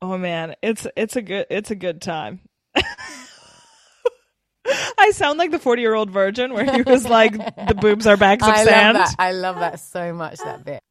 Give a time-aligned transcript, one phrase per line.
[0.00, 2.40] Oh man, it's it's a good it's a good time.
[4.98, 8.16] I sound like the 40 year old virgin where he was like, the boobs are
[8.16, 8.98] bags of I sand.
[8.98, 9.16] love that.
[9.18, 10.82] I love that so much, that bit.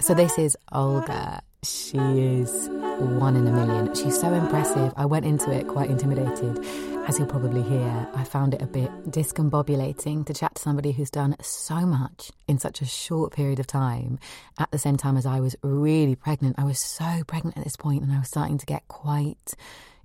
[0.00, 1.42] So this is Olga.
[1.62, 3.94] She is one in a million.
[3.94, 4.92] She's so impressive.
[4.96, 6.58] I went into it quite intimidated.
[7.06, 11.10] As you'll probably hear, I found it a bit discombobulating to chat to somebody who's
[11.10, 14.18] done so much in such a short period of time.
[14.58, 17.76] At the same time as I was really pregnant, I was so pregnant at this
[17.76, 19.52] point and I was starting to get quite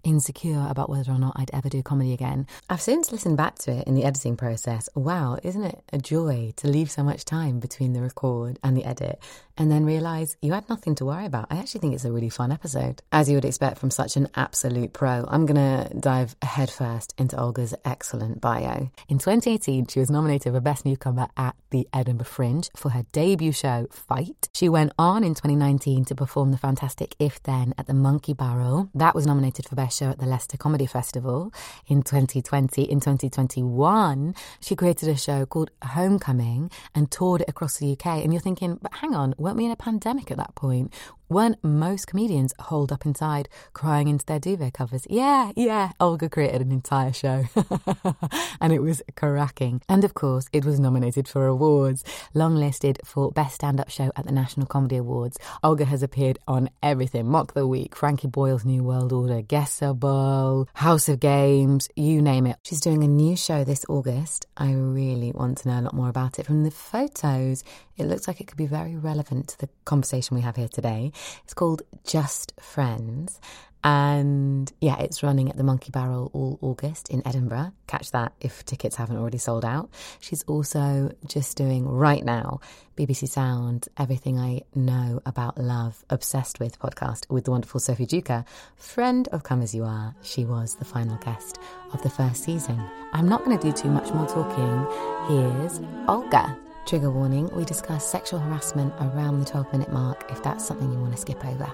[0.04, 2.48] insecure about whether or not I'd ever do comedy again.
[2.70, 4.90] I've since listened back to it in the editing process.
[4.96, 8.86] Wow, isn't it a joy to leave so much time between the record and the
[8.86, 9.20] edit
[9.60, 11.48] and then realise you had nothing to worry about?
[11.52, 13.02] I actually think it's a really fun episode.
[13.12, 17.38] As you would expect from such an absolute pro, I'm going to dive headfirst into
[17.38, 18.90] Olga's excellent bio.
[19.10, 23.52] In 2018, she was nominated for Best Newcomer at the Edinburgh Fringe for her debut
[23.52, 24.50] show, Fight.
[24.54, 28.90] She went on in 2019 to perform the fantastic If Then at the Monkey Barrel.
[28.96, 31.54] That was nominated for Best Show at the Leicester Comedy Festival
[31.86, 32.84] in 2020.
[32.84, 38.06] In 2021, she created a show called Homecoming and toured it across the UK.
[38.24, 40.94] And you're thinking, but hang on, weren't we in a pandemic at that point?
[41.28, 45.06] Weren't most comedians holed up inside crying into their duvet covers?
[45.10, 45.92] Yeah, yeah.
[46.00, 47.46] Olga created an entire show
[48.62, 49.82] and it was cracking.
[49.88, 54.26] And of course, it was nominated for awards, longlisted for Best Stand Up Show at
[54.26, 55.38] the National Comedy Awards.
[55.64, 61.10] Olga has appeared on everything Mock the Week, Frankie Boyle's New World Order, Guessable, House
[61.10, 62.58] of Games, you name it.
[62.64, 64.48] She's doing a new show this August.
[64.58, 66.48] I really want to know a lot more about it.
[66.48, 67.64] From the photos,
[67.98, 71.12] it looks like it could be very relevant to the conversation we have here today.
[71.44, 73.40] It's called Just Friends.
[73.82, 77.72] And yeah, it's running at the Monkey Barrel all August in Edinburgh.
[77.88, 79.90] Catch that if tickets haven't already sold out.
[80.20, 82.60] She's also just doing right now
[82.98, 88.46] BBC Sound Everything I Know About Love Obsessed with podcast with the wonderful Sophie Duker,
[88.76, 90.14] friend of Come As You Are.
[90.24, 91.58] She was the final guest
[91.94, 92.84] of the first season.
[93.14, 95.30] I'm not going to do too much more talking.
[95.30, 95.80] Here's
[96.10, 96.69] Olga.
[96.90, 100.98] Trigger warning we discuss sexual harassment around the 12 minute mark if that's something you
[100.98, 101.72] want to skip over.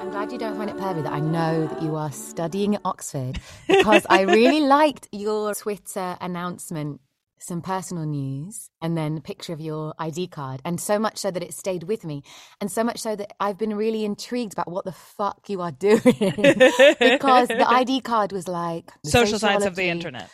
[0.00, 2.82] I'm glad you don't find it pervy that I know that you are studying at
[2.84, 7.00] Oxford because I really liked your Twitter announcement.
[7.40, 11.30] Some personal news and then a picture of your ID card, and so much so
[11.30, 12.24] that it stayed with me,
[12.60, 15.70] and so much so that I've been really intrigued about what the fuck you are
[15.88, 20.28] doing because the ID card was like the Social science of the internet.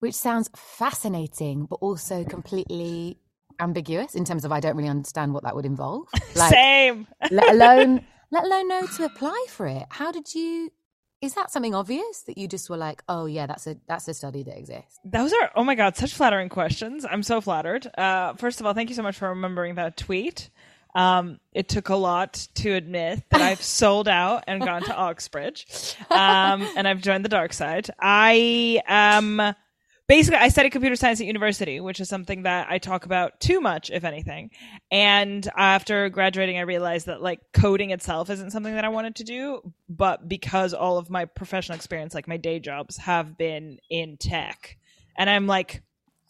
[0.00, 3.18] Which sounds fascinating, but also completely
[3.60, 6.08] ambiguous in terms of I don't really understand what that would involve.
[6.36, 7.08] Like, Same.
[7.32, 9.84] let alone let alone know to apply for it.
[9.90, 10.70] How did you?
[11.20, 14.14] Is that something obvious that you just were like, oh yeah, that's a that's a
[14.14, 15.00] study that exists?
[15.04, 17.04] Those are oh my god, such flattering questions.
[17.04, 17.86] I'm so flattered.
[17.98, 20.50] Uh, first of all, thank you so much for remembering that tweet.
[20.94, 25.96] Um, it took a lot to admit that I've sold out and gone to Oxbridge,
[26.10, 27.90] um, and I've joined the dark side.
[28.00, 29.54] I um
[30.10, 33.60] basically I studied computer science at university, which is something that I talk about too
[33.60, 34.50] much, if anything.
[34.90, 39.24] And after graduating, I realized that like coding itself isn't something that I wanted to
[39.24, 44.16] do, but because all of my professional experience, like my day jobs, have been in
[44.16, 44.78] tech,
[45.16, 45.80] and I'm like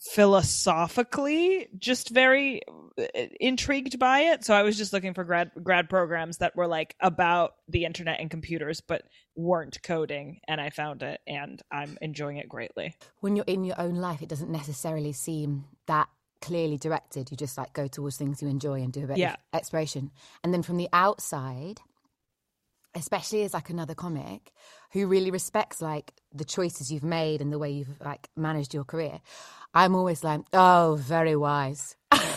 [0.00, 2.62] philosophically just very
[2.98, 3.02] uh,
[3.38, 6.96] intrigued by it so i was just looking for grad grad programs that were like
[7.00, 9.02] about the internet and computers but
[9.36, 13.78] weren't coding and i found it and i'm enjoying it greatly When you're in your
[13.80, 16.08] own life, it doesn't necessarily seem that
[16.40, 17.30] clearly directed.
[17.30, 19.32] You just like go towards things you enjoy and do a bit Yeah.
[19.34, 20.10] of exploration.
[20.42, 21.80] And then from the outside,
[22.94, 24.52] especially as like another comic
[24.92, 28.84] who really respects like the choices you've made and the way you've like managed your
[28.84, 29.20] career,
[29.74, 31.96] I'm always like, oh, very wise.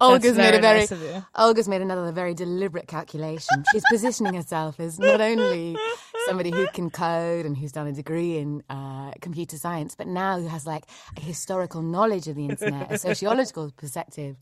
[0.00, 0.92] Olga's made a very nice.
[1.34, 3.64] Olga's made another very deliberate calculation.
[3.72, 5.76] She's positioning herself as not only
[6.26, 10.38] somebody who can code and who's done a degree in uh, computer science, but now
[10.38, 10.84] who has like
[11.16, 14.36] a historical knowledge of the internet, a sociological perspective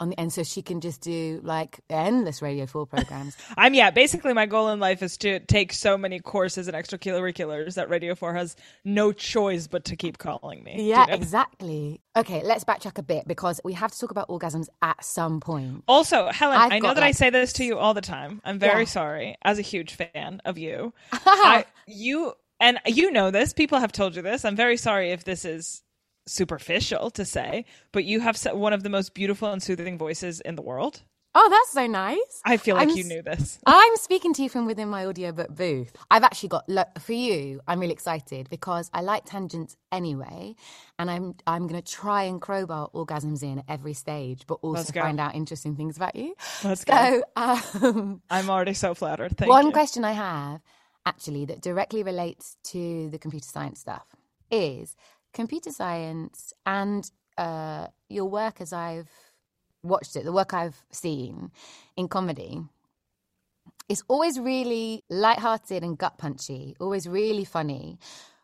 [0.00, 3.36] on the, and so she can just do like endless Radio Four programs.
[3.56, 7.74] i'm yeah basically my goal in life is to take so many courses and extracurriculars
[7.74, 11.14] that radio 4 has no choice but to keep calling me Yeah, you know?
[11.14, 12.00] exactly.
[12.16, 15.84] Okay, let's backtrack a bit because we have to talk about orgasms at some point.
[15.86, 18.40] Also, Helen, I've I know that I say this to you all the time.
[18.44, 18.86] I'm very Yeah.
[18.86, 20.94] sorry, as a huge fan of you.
[21.12, 23.52] I, you and you know this.
[23.52, 24.46] People have told you this.
[24.46, 25.82] I'm very sorry if this is
[26.26, 30.56] superficial to say, but you have one of the most beautiful and soothing voices in
[30.56, 31.02] the world.
[31.38, 32.40] Oh, that's so nice.
[32.46, 33.58] I feel like I'm you knew this.
[33.66, 35.94] I'm speaking to you from within my audiobook booth.
[36.10, 37.60] I've actually got lo- for you.
[37.68, 40.54] I'm really excited because I like tangents anyway,
[40.98, 44.90] and I'm I'm going to try and crowbar orgasms in at every stage, but also
[44.94, 46.34] find out interesting things about you.
[46.64, 47.22] Let's go.
[47.36, 49.36] Um, I'm already so flattered.
[49.36, 49.52] Thank you.
[49.52, 49.72] one you.
[49.72, 50.62] question I have
[51.04, 54.06] actually that directly relates to the computer science stuff
[54.50, 54.96] is
[55.36, 59.10] computer science and uh, your work as I've
[59.82, 61.52] watched it, the work I've seen
[61.96, 62.62] in comedy.
[63.88, 67.98] It's always really light-hearted and gut punchy, always really funny.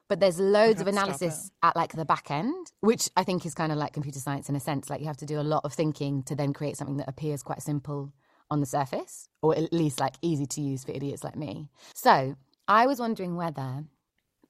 [0.08, 3.72] But there's loads of analysis at like the back end, which I think is kind
[3.72, 4.90] of like computer science in a sense.
[4.90, 7.42] Like you have to do a lot of thinking to then create something that appears
[7.42, 8.12] quite simple
[8.50, 11.70] on the surface, or at least like easy to use for idiots like me.
[11.94, 12.36] So
[12.68, 13.84] I was wondering whether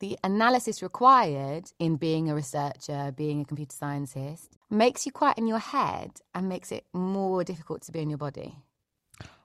[0.02, 5.46] the analysis required in being a researcher, being a computer scientist, makes you quite in
[5.46, 8.58] your head and makes it more difficult to be in your body.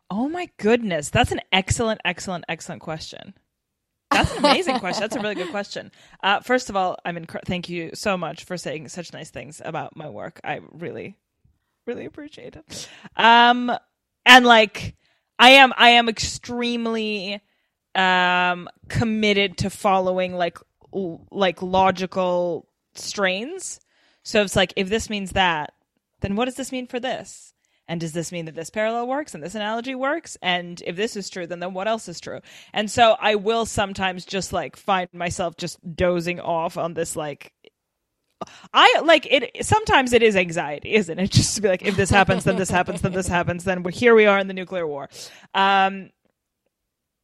[0.09, 3.35] Oh my goodness, that's an excellent, excellent, excellent question.
[4.09, 5.01] That's an amazing question.
[5.01, 5.91] That's a really good question.
[6.23, 9.61] Uh, first of all, I'm inc- thank you so much for saying such nice things
[9.63, 10.39] about my work.
[10.43, 11.17] I really,
[11.85, 12.89] really appreciate it.
[13.15, 13.71] Um,
[14.25, 14.95] and like,
[15.37, 17.41] I am, I am extremely
[17.97, 20.57] um committed to following like
[20.93, 23.79] l- like logical strains.
[24.23, 25.73] So it's like if this means that,
[26.21, 27.53] then what does this mean for this?
[27.89, 30.37] And does this mean that this parallel works and this analogy works?
[30.41, 32.41] And if this is true, then then what else is true?
[32.73, 37.53] And so I will sometimes just like find myself just dozing off on this like
[38.73, 39.65] I like it.
[39.65, 41.31] Sometimes it is anxiety, isn't it?
[41.31, 44.15] Just to be like, if this happens, then this happens, then this happens, then here
[44.15, 45.09] we are in the nuclear war.
[45.53, 46.11] Um,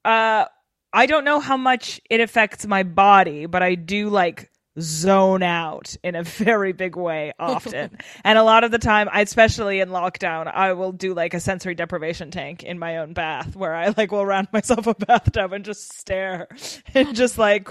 [0.03, 0.45] uh,
[0.93, 5.95] I don't know how much it affects my body, but I do like zone out
[6.03, 7.97] in a very big way often.
[8.23, 11.75] and a lot of the time, especially in lockdown, I will do like a sensory
[11.75, 15.65] deprivation tank in my own bath where I like will round myself a bathtub and
[15.65, 16.47] just stare
[16.93, 17.69] and just like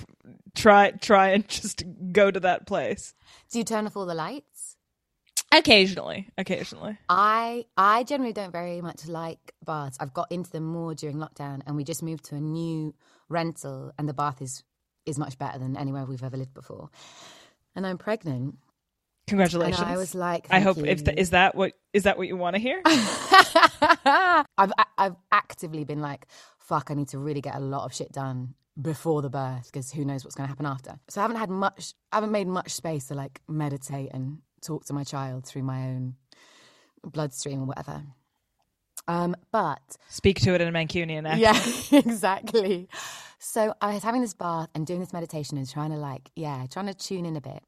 [0.55, 3.15] try try and just go to that place.
[3.51, 4.52] Do you turn off all the lights?
[5.53, 6.99] Occasionally, occasionally.
[7.09, 9.97] I I generally don't very much like baths.
[10.01, 12.95] I've got into them more during lockdown, and we just moved to a new
[13.29, 14.65] rental, and the bath is
[15.07, 16.89] is much better than anywhere we've ever lived before.
[17.77, 18.57] And I'm pregnant,
[19.29, 19.81] Congratulations.
[19.81, 21.05] and I was like, I hope if you.
[21.07, 22.81] th- is that what is that what you want to hear?
[22.87, 26.27] I've I've actively been like,
[26.59, 29.93] fuck, I need to really get a lot of shit done before the birth because
[29.93, 30.99] who knows what's going to happen after.
[31.09, 34.85] So I haven't had much, I haven't made much space to like meditate and talk
[34.87, 36.15] to my child through my own
[37.05, 38.03] bloodstream or whatever.
[39.09, 41.93] Um, but Speak to it in a Mancunian accent.
[41.93, 42.89] yeah, exactly.
[43.39, 46.67] So I was having this bath and doing this meditation and trying to like, yeah,
[46.71, 47.63] trying to tune in a bit.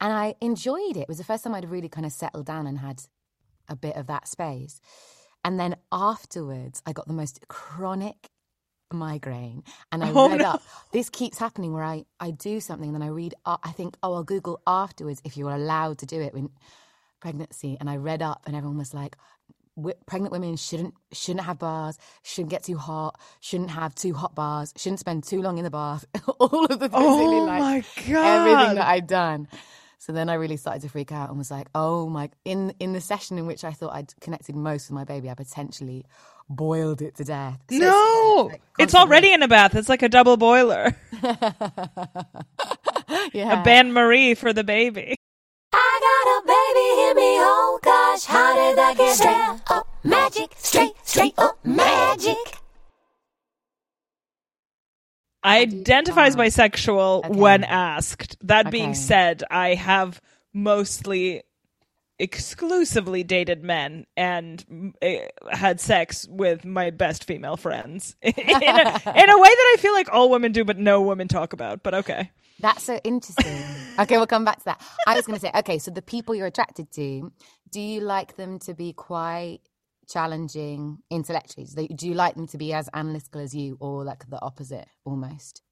[0.00, 1.00] And I enjoyed it.
[1.02, 3.02] It was the first time I'd really kind of settled down and had
[3.68, 4.80] a bit of that space.
[5.44, 8.28] And then afterwards, I got the most chronic
[8.92, 10.44] migraine and I Oh, read no.
[10.44, 10.62] up.
[10.92, 14.24] This keeps happening where I, I do something, then I read, I think, oh, I'll
[14.24, 16.50] Google afterwards if you're allowed to do it when
[17.20, 17.76] pregnancy.
[17.80, 19.16] And I read up and everyone was like,
[20.06, 24.74] pregnant women shouldn't shouldn't have bars, shouldn't get too hot, shouldn't have too hot bars,
[24.76, 26.04] shouldn't spend too long in the bath.
[26.38, 27.84] All of the things Oh like my
[28.22, 29.48] everything that I'd done.
[29.98, 32.30] So then I really started to freak out and was like, oh my!
[32.44, 35.34] In in the session in which I thought I'd connected most with my baby, I
[35.34, 36.04] potentially
[36.50, 37.58] boiled it to death.
[37.70, 39.74] So it's- no, like it's already in a bath.
[39.74, 40.94] It's like a double boiler.
[43.32, 43.60] yeah.
[43.60, 45.14] A bain-marie for the baby.
[45.72, 49.60] I got a baby in me, oh gosh, how did that get there?
[49.78, 52.36] Up magic, straight, straight up magic.
[55.42, 57.30] I identify as bisexual Okay.
[57.38, 58.36] when asked.
[58.42, 60.20] That being said, I have
[60.52, 61.44] mostly
[62.20, 69.30] exclusively dated men and eh, had sex with my best female friends in a, in
[69.30, 71.82] a way that I feel like all women do, but no women talk about.
[71.82, 72.30] But okay.
[72.60, 73.64] That's so interesting.
[73.98, 74.82] okay, we'll come back to that.
[75.06, 77.32] I was going to say, okay, so the people you're attracted to,
[77.70, 79.60] do you like them to be quite
[80.06, 81.66] challenging intellectually?
[81.94, 85.62] Do you like them to be as analytical as you, or like the opposite almost?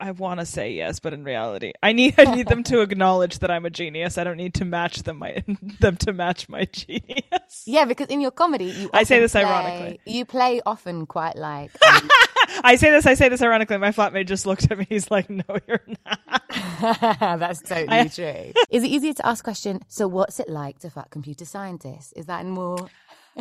[0.00, 3.38] I want to say yes, but in reality, I need I need them to acknowledge
[3.38, 4.18] that I'm a genius.
[4.18, 5.44] I don't need to match them my
[5.80, 7.62] them to match my genius.
[7.64, 10.00] Yeah, because in your comedy, you I say this play- ironically.
[10.06, 11.70] You play often quite like.
[11.88, 12.08] um,
[12.64, 13.78] I say this, I say this ironically.
[13.78, 14.86] My flatmate just looked at me.
[14.88, 16.42] He's like, "No, you're not."
[17.38, 18.52] That's totally true.
[18.70, 19.80] Is it easier to ask question?
[19.88, 22.12] So, what's it like to fuck computer scientists?
[22.14, 22.88] Is that more?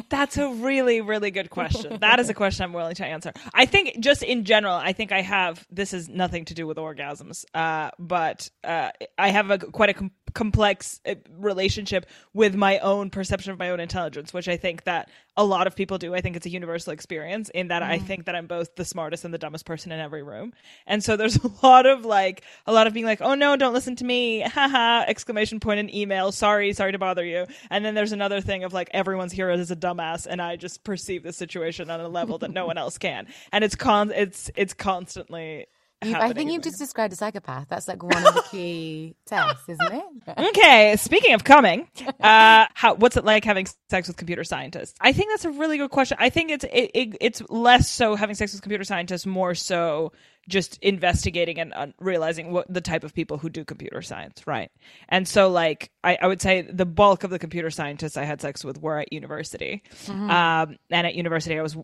[0.09, 2.00] That's a really, really good question.
[2.00, 3.31] That is a question I'm willing to answer.
[3.53, 5.65] I think just in general, I think I have.
[5.69, 9.93] This has nothing to do with orgasms, uh, but uh, I have a quite a
[9.93, 14.83] com- complex uh, relationship with my own perception of my own intelligence, which I think
[14.83, 16.13] that a lot of people do.
[16.13, 18.05] I think it's a universal experience in that I mm-hmm.
[18.05, 20.53] think that I'm both the smartest and the dumbest person in every room.
[20.85, 23.73] And so there's a lot of like, a lot of being like, oh no, don't
[23.73, 27.47] listen to me, haha, exclamation point in email, sorry, sorry to bother you.
[27.69, 30.83] And then there's another thing of like, everyone's here is a dumbass, and I just
[30.83, 33.27] perceive the situation on a level that no one else can.
[33.51, 35.67] And it's con, it's it's constantly.
[36.05, 37.67] You, I think you've just described a psychopath.
[37.69, 40.03] That's like one of the key tests, isn't it?
[40.53, 41.88] Okay, speaking of coming,
[42.19, 44.93] uh, how what's it like having sex with computer scientists?
[45.01, 46.17] I think that's a really good question.
[46.19, 50.12] I think it's it, it, it's less so having sex with computer scientists, more so
[50.48, 54.72] just investigating and uh, realizing what the type of people who do computer science, right?
[55.07, 58.41] And so, like, I, I would say the bulk of the computer scientists I had
[58.41, 61.77] sex with were at university, um, and at university I was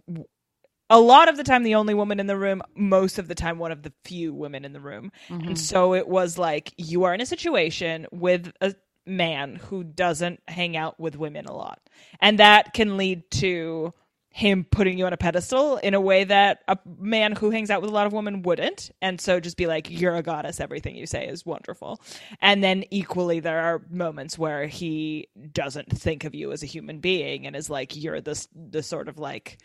[0.90, 3.60] a lot of the time the only woman in the room most of the time
[3.60, 5.12] one of the few women in the room.
[5.30, 5.56] And mm-hmm.
[5.56, 8.74] so it was like you are in a situation with a
[9.06, 11.80] man who doesn't hang out with women a lot.
[12.22, 13.94] And that can lead to
[14.32, 17.82] him putting you on a pedestal in a way that a man who hangs out
[17.82, 18.92] with a lot of women wouldn't.
[19.02, 20.60] And so just be like you're a goddess.
[20.60, 22.00] Everything you say is wonderful.
[22.40, 27.00] And then equally there are moments where he doesn't think of you as a human
[27.00, 29.58] being and is like you're this the sort of like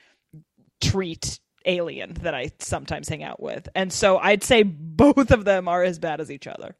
[0.80, 3.68] treat alien that I sometimes hang out with.
[3.74, 6.76] And so I'd say both of them are as bad as each other.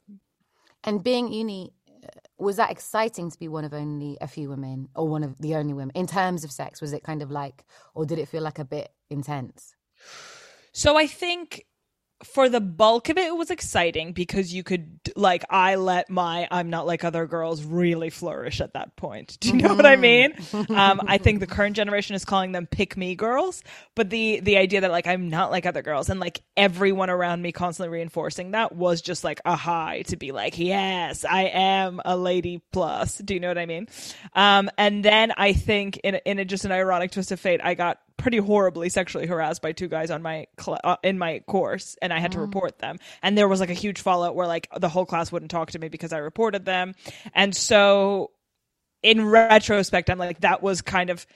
[0.85, 1.73] And being uni,
[2.05, 2.09] uh,
[2.39, 5.55] was that exciting to be one of only a few women or one of the
[5.55, 6.81] only women in terms of sex?
[6.81, 9.75] Was it kind of like, or did it feel like a bit intense?
[10.73, 11.65] So I think
[12.23, 16.49] for the bulk of it, it was exciting because you could, like, I let my
[16.51, 19.39] I'm not like other girls really flourish at that point.
[19.41, 20.35] Do you know what I mean?
[20.53, 23.63] Um, I think the current generation is calling them pick me girls,
[23.95, 27.43] but the the idea that like I'm not like other girls and like everyone around
[27.43, 32.01] me constantly reinforcing that was just like a high to be like, yes, I am
[32.05, 33.19] a lady plus.
[33.19, 33.89] Do you know what I mean?
[34.35, 37.75] Um, and then I think in in a, just an ironic twist of fate, I
[37.75, 41.97] got pretty horribly sexually harassed by two guys on my cl- uh, in my course
[42.01, 42.99] and I had to report them.
[43.23, 45.79] And there was like a huge fallout where like the whole class wouldn't talk to
[45.79, 46.95] me because I reported them.
[47.35, 48.31] And so
[49.03, 51.27] in retrospect I'm like that was kind of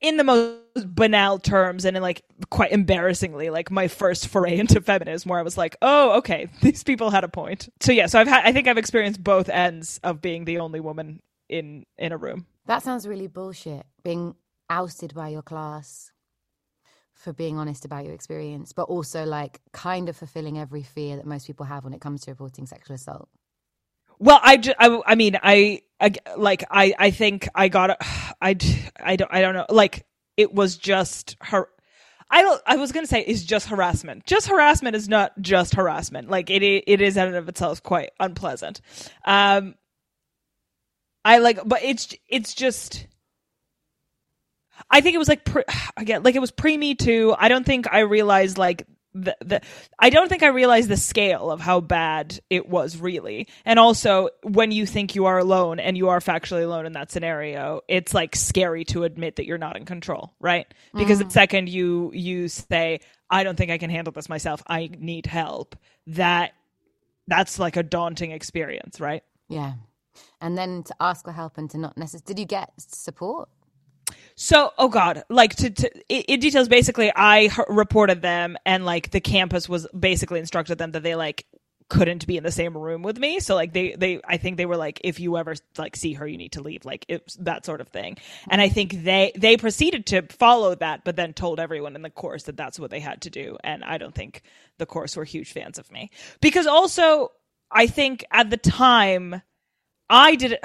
[0.00, 4.80] in the most banal terms and in like quite embarrassingly like my first foray into
[4.80, 7.68] feminism where I was like oh okay these people had a point.
[7.80, 10.80] So yeah so I've had I think I've experienced both ends of being the only
[10.80, 12.46] woman in in a room.
[12.66, 13.86] That sounds really bullshit.
[14.02, 14.34] Being
[14.70, 16.12] ousted by your class
[17.14, 21.26] for being honest about your experience, but also like kind of fulfilling every fear that
[21.26, 23.28] most people have when it comes to reporting sexual assault.
[24.20, 27.96] Well, I, ju- I, I mean, I, I, like, I, I think I got,
[28.40, 28.56] I,
[29.00, 29.66] I don't, I don't know.
[29.68, 30.06] Like,
[30.38, 31.68] it was just her.
[32.30, 32.62] I don't.
[32.64, 34.24] I was gonna say is just harassment.
[34.24, 36.30] Just harassment is not just harassment.
[36.30, 38.80] Like it, it is in and of itself quite unpleasant.
[39.24, 39.74] Um,
[41.24, 43.06] I like, but it's, it's just.
[44.90, 45.64] I think it was like pre-
[45.96, 47.34] again, like it was pre Me Too.
[47.38, 49.60] I don't think I realized like the, the
[49.98, 53.48] I don't think I realized the scale of how bad it was really.
[53.64, 57.10] And also, when you think you are alone and you are factually alone in that
[57.10, 60.66] scenario, it's like scary to admit that you're not in control, right?
[60.94, 64.62] Because the second you you say, "I don't think I can handle this myself.
[64.66, 65.76] I need help,"
[66.08, 66.52] that
[67.26, 69.22] that's like a daunting experience, right?
[69.48, 69.74] Yeah.
[70.40, 72.24] And then to ask for help and to not necessarily.
[72.26, 73.48] Did you get support?
[74.40, 79.10] So, oh god, like to, to it, it details basically I reported them and like
[79.10, 81.44] the campus was basically instructed them that they like
[81.88, 83.40] couldn't be in the same room with me.
[83.40, 86.24] So like they they I think they were like if you ever like see her
[86.24, 88.16] you need to leave like it's that sort of thing.
[88.48, 92.08] And I think they they proceeded to follow that but then told everyone in the
[92.08, 94.42] course that that's what they had to do and I don't think
[94.78, 96.12] the course were huge fans of me.
[96.40, 97.32] Because also
[97.72, 99.42] I think at the time
[100.08, 100.64] I did it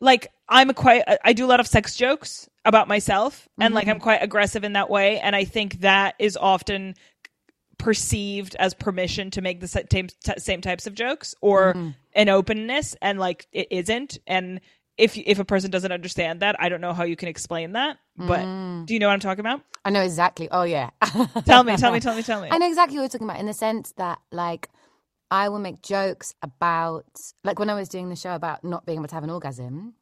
[0.00, 3.84] like I'm a quite I do a lot of sex jokes about myself and like
[3.84, 3.92] mm-hmm.
[3.92, 5.18] I'm quite aggressive in that way.
[5.20, 6.94] And I think that is often
[7.78, 11.90] perceived as permission to make the same same types of jokes or mm-hmm.
[12.14, 12.96] an openness.
[13.00, 14.18] And like it isn't.
[14.26, 14.60] And
[14.98, 17.98] if if a person doesn't understand that I don't know how you can explain that.
[18.16, 18.86] But mm.
[18.86, 19.60] do you know what I'm talking about?
[19.84, 20.48] I know exactly.
[20.50, 20.90] Oh, yeah.
[21.44, 22.48] tell me tell me tell me tell me.
[22.50, 24.70] I know exactly what you're talking about in the sense that, like,
[25.30, 27.06] I will make jokes about,
[27.42, 29.94] like, when I was doing the show about not being able to have an orgasm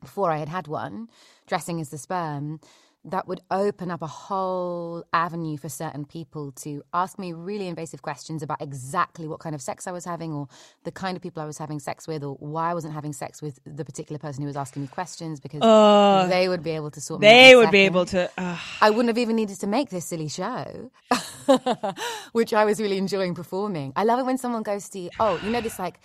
[0.00, 1.08] before I had had one,
[1.46, 2.60] dressing as the sperm,
[3.04, 8.02] that would open up a whole avenue for certain people to ask me really invasive
[8.02, 10.48] questions about exactly what kind of sex I was having or
[10.84, 13.42] the kind of people I was having sex with or why I wasn't having sex
[13.42, 15.60] with the particular person who was asking me questions because
[16.30, 19.08] they would be able to sort me they would be able to uh, I wouldn't
[19.08, 20.90] have even needed to make this silly show,
[22.32, 23.92] which I was really enjoying performing.
[23.96, 26.00] I love it when someone goes to, oh, you know, this like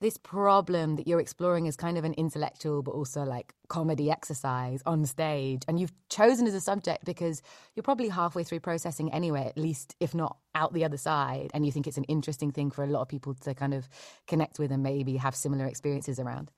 [0.00, 4.82] this problem that you're exploring is kind of an intellectual but also like comedy exercise
[4.86, 7.42] on stage and you've chosen as a subject because
[7.74, 11.66] you're probably halfway through processing anyway at least if not out the other side and
[11.66, 13.88] you think it's an interesting thing for a lot of people to kind of
[14.26, 16.50] connect with and maybe have similar experiences around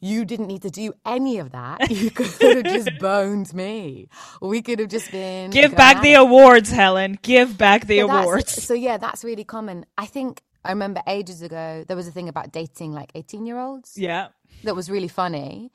[0.00, 1.90] you didn't need to do any of that.
[1.90, 4.08] You could have just boned me.
[4.42, 6.26] We could have just been Give back the going at it.
[6.26, 7.18] awards, Helen.
[7.22, 8.52] Give back the So awards.
[8.62, 9.86] So yeah, that's really common.
[9.98, 13.58] I think I remember ages ago there was a thing about dating like 18 year
[13.58, 14.28] olds Yeah.
[14.64, 15.70] that was really funny.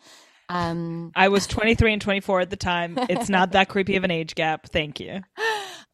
[0.49, 2.97] Um, I was 23 and 24 at the time.
[3.09, 4.67] It's not that creepy of an age gap.
[4.67, 5.21] Thank you.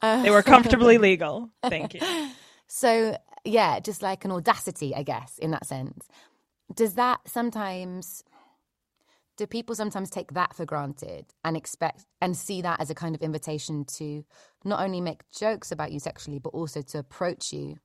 [0.01, 1.50] They were comfortably legal.
[1.63, 2.01] Thank you.
[2.68, 6.08] so yeah, just like an audacity, I guess, in that sense.
[6.75, 8.24] Does that sometimes
[9.38, 13.13] do people sometimes take that for granted and expect and see that as a kind
[13.16, 14.25] of invitation to
[14.66, 17.77] not only make jokes about you sexually but also to approach you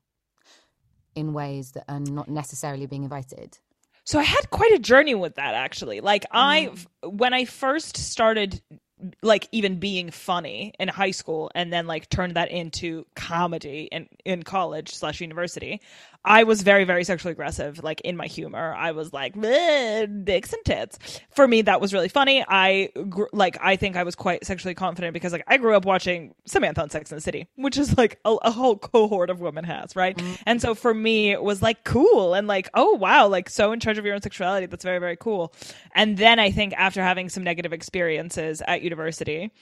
[1.14, 3.58] in ways that are not necessarily being invited?
[4.04, 6.00] So I had quite a journey with that actually.
[6.00, 7.12] Like I mm.
[7.12, 8.60] when I first started
[9.22, 14.08] like even being funny in high school and then like turned that into comedy in
[14.24, 15.80] in college slash university
[16.24, 18.74] i was very very sexually aggressive like in my humor.
[18.74, 20.98] I was like "Bleh, dicks and tits.
[21.30, 22.44] For me that was really funny.
[22.46, 25.84] I gr- like i think i was quite sexually confident because like i grew up
[25.84, 29.40] watching samantha on sex and the city which is like a, a whole cohort of
[29.40, 30.16] women has right?
[30.16, 30.34] Mm-hmm.
[30.46, 33.80] And so for me it was like cool and like oh wow like so in
[33.80, 34.66] charge of your own sexuality.
[34.66, 35.52] That's very very cool.
[35.94, 39.52] And then i think after having some negative experiences at university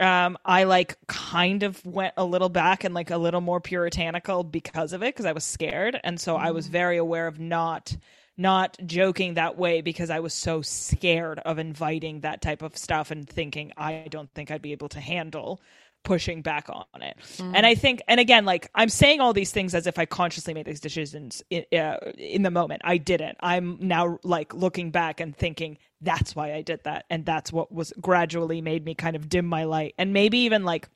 [0.00, 4.44] um i like kind of went a little back and like a little more puritanical
[4.44, 5.98] because of it because i was scared.
[6.04, 7.96] And so i was very aware of not
[8.38, 13.10] not joking that way because i was so scared of inviting that type of stuff
[13.10, 15.60] and thinking i don't think i'd be able to handle
[16.06, 17.16] pushing back on it.
[17.40, 20.54] And I think, and again, like I'm saying all these things as if I consciously
[20.54, 22.82] made these decisions in, uh, in the moment.
[22.84, 23.36] I didn't.
[23.40, 27.72] I'm now like looking back and thinking that's why I did that, and that's what
[27.72, 30.88] was gradually made me kind of dim my light, and maybe even like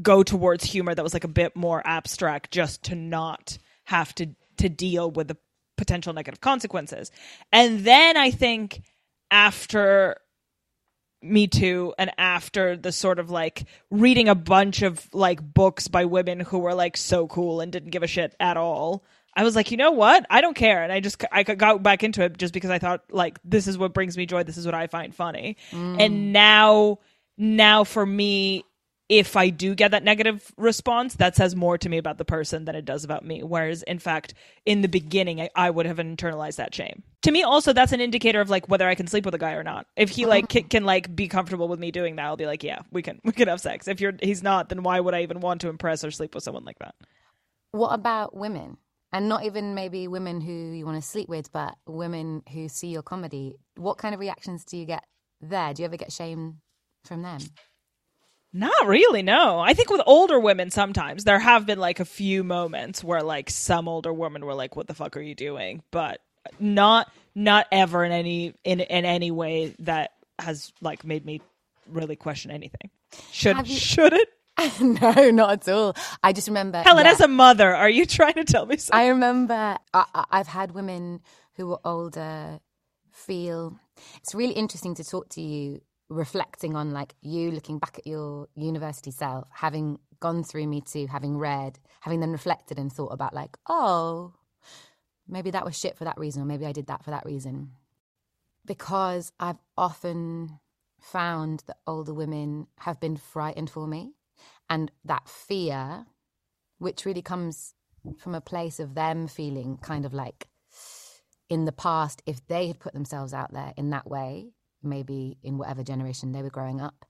[0.00, 4.28] go towards humor that was like a bit more abstract, just to not have to
[4.56, 5.36] to deal with the
[5.76, 7.10] potential negative consequences.
[7.52, 8.82] And then I think
[9.30, 10.16] after
[11.22, 16.06] me Too and after the sort of like reading a bunch of like books by
[16.06, 19.04] women who were like so cool and didn't give a shit at all
[19.36, 20.26] i was like you know what?
[20.30, 20.82] I don't care.
[20.82, 23.76] And i just i got back into it just because i thought like this is
[23.76, 25.56] what brings me joy this is what i find funny.
[25.72, 26.00] Mm.
[26.00, 26.98] And now
[27.36, 28.64] now for me
[29.10, 32.64] if I do get that negative response, that says more to me about the person
[32.64, 33.42] than it does about me.
[33.42, 37.02] Whereas, in fact, in the beginning, I, I would have internalized that shame.
[37.22, 39.54] To me, also, that's an indicator of like whether I can sleep with a guy
[39.54, 39.86] or not.
[39.96, 40.60] If he like uh-huh.
[40.60, 43.20] can, can like be comfortable with me doing that, I'll be like, yeah, we can
[43.24, 43.88] we can have sex.
[43.88, 46.44] If you're he's not, then why would I even want to impress or sleep with
[46.44, 46.94] someone like that?
[47.72, 48.76] What about women?
[49.12, 52.88] And not even maybe women who you want to sleep with, but women who see
[52.88, 53.56] your comedy.
[53.76, 55.04] What kind of reactions do you get
[55.40, 55.74] there?
[55.74, 56.60] Do you ever get shame
[57.04, 57.40] from them?
[58.52, 59.60] Not really, no.
[59.60, 63.48] I think with older women sometimes there have been like a few moments where like
[63.50, 66.20] some older women were like, "What the fuck are you doing?" But
[66.58, 71.40] not not ever in any in in any way that has like made me
[71.88, 72.90] really question anything.
[73.30, 74.28] Should you- should it?
[74.80, 75.94] no, not at all.
[76.22, 76.82] I just remember.
[76.82, 77.12] Helen, yeah.
[77.12, 79.00] as a mother, are you trying to tell me something?
[79.00, 81.20] I remember I, I- I've had women
[81.54, 82.60] who were older
[83.12, 83.78] feel
[84.16, 88.48] it's really interesting to talk to you reflecting on like you looking back at your
[88.56, 93.32] university self having gone through me too having read having then reflected and thought about
[93.32, 94.34] like oh
[95.28, 97.70] maybe that was shit for that reason or maybe i did that for that reason.
[98.66, 100.58] Because i've often
[101.00, 104.12] found that older women have been frightened for me
[104.68, 106.06] and that fear
[106.78, 107.74] which really comes
[108.18, 110.48] from a place of them feeling kind of like
[111.50, 115.58] in the past, if they had put themselves out there in that way, maybe in
[115.58, 117.04] whatever generation they were growing up,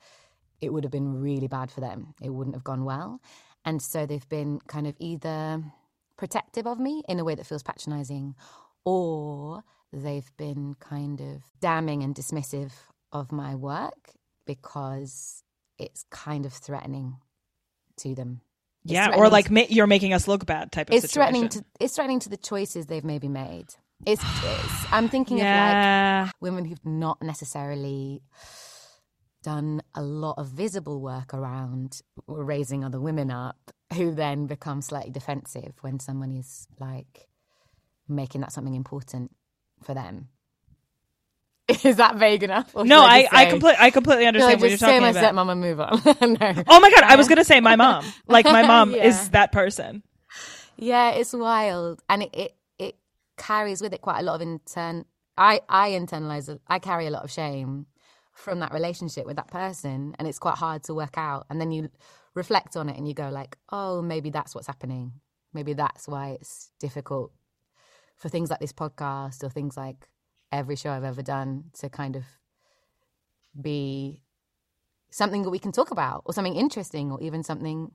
[0.60, 2.14] it would have been really bad for them.
[2.20, 3.20] It wouldn't have gone well.
[3.64, 5.62] And so they've been kind of either
[6.16, 8.34] protective of me in a way that feels patronizing,
[8.84, 12.72] or they've been kind of damning and dismissive
[13.12, 14.12] of my work
[14.46, 15.42] because
[15.78, 17.16] it's kind of threatening
[17.98, 18.40] to them.
[18.84, 21.32] It's yeah, or like to- ma- you're making us look bad type of it's situation.
[21.32, 23.66] threatening to it's threatening to the choices they've maybe made.
[24.06, 28.22] It's, it's I'm thinking of like women who've not necessarily
[29.42, 33.56] done a lot of visible work around raising other women up,
[33.94, 37.28] who then become slightly defensive when someone is like
[38.08, 39.30] making that something important
[39.82, 40.28] for them.
[41.84, 42.74] Is that vague enough?
[42.74, 45.12] No, I I, say- completely I completely I understand what you're talking about.
[45.14, 46.00] just say my stepmom and move on.
[46.56, 46.64] no.
[46.68, 48.04] Oh my god, I was gonna say my mom.
[48.26, 49.04] Like my mom Yeah.
[49.04, 50.02] is that person.
[50.76, 52.54] Yeah, it's wild, and it it
[53.40, 55.04] carries with it quite a lot of intern.
[55.36, 56.56] I I internalize.
[56.68, 57.86] I carry a lot of shame
[58.32, 61.46] from that relationship with that person, and it's quite hard to work out.
[61.50, 61.88] And then you
[62.34, 65.12] reflect on it, and you go like, oh, maybe that's what's happening.
[65.52, 67.32] Maybe that's why it's difficult
[68.16, 70.08] for things like this podcast or things like
[70.52, 72.24] every show I've ever done to kind of
[73.60, 74.22] be
[75.10, 77.92] something that we can talk about or something interesting or even something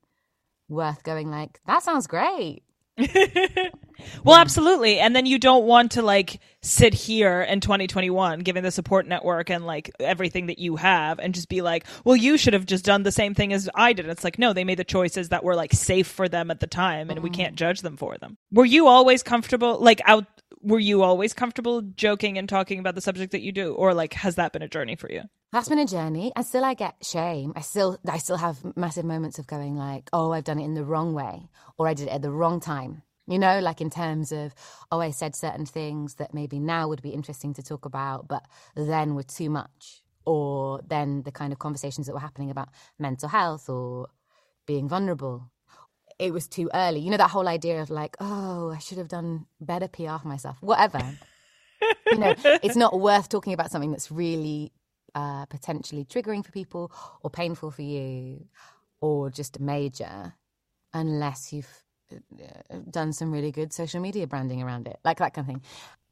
[0.68, 2.64] worth going like that sounds great
[4.24, 5.00] well, absolutely.
[5.00, 9.50] And then you don't want to like sit here in 2021, given the support network
[9.50, 12.86] and like everything that you have, and just be like, well, you should have just
[12.86, 14.08] done the same thing as I did.
[14.08, 16.68] It's like, no, they made the choices that were like safe for them at the
[16.68, 17.36] time, and we mm.
[17.36, 18.38] can't judge them for them.
[18.52, 20.26] Were you always comfortable, like out?
[20.66, 24.14] Were you always comfortable joking and talking about the subject that you do, or like
[24.16, 25.22] has that been a journey for you?
[25.52, 26.34] that's been a journey.
[26.36, 27.54] And still i get shame.
[27.56, 30.74] I still i still have massive moments of going like oh i've done it in
[30.74, 31.48] the wrong way
[31.78, 33.04] or i did it at the wrong time.
[33.28, 34.54] You know like in terms of
[34.92, 38.44] oh i said certain things that maybe now would be interesting to talk about but
[38.76, 43.30] then were too much or then the kind of conversations that were happening about mental
[43.30, 44.08] health or
[44.66, 45.52] being vulnerable
[46.20, 47.00] it was too early.
[47.00, 50.28] You know that whole idea of like oh i should have done better pr for
[50.28, 50.58] myself.
[50.62, 51.02] Whatever.
[52.12, 54.72] You know it's not worth talking about something that's really
[55.14, 58.46] uh, potentially triggering for people or painful for you
[59.02, 60.34] or just major
[60.94, 65.48] unless you've uh, done some really good social media branding around it like that kind
[65.48, 65.62] of thing.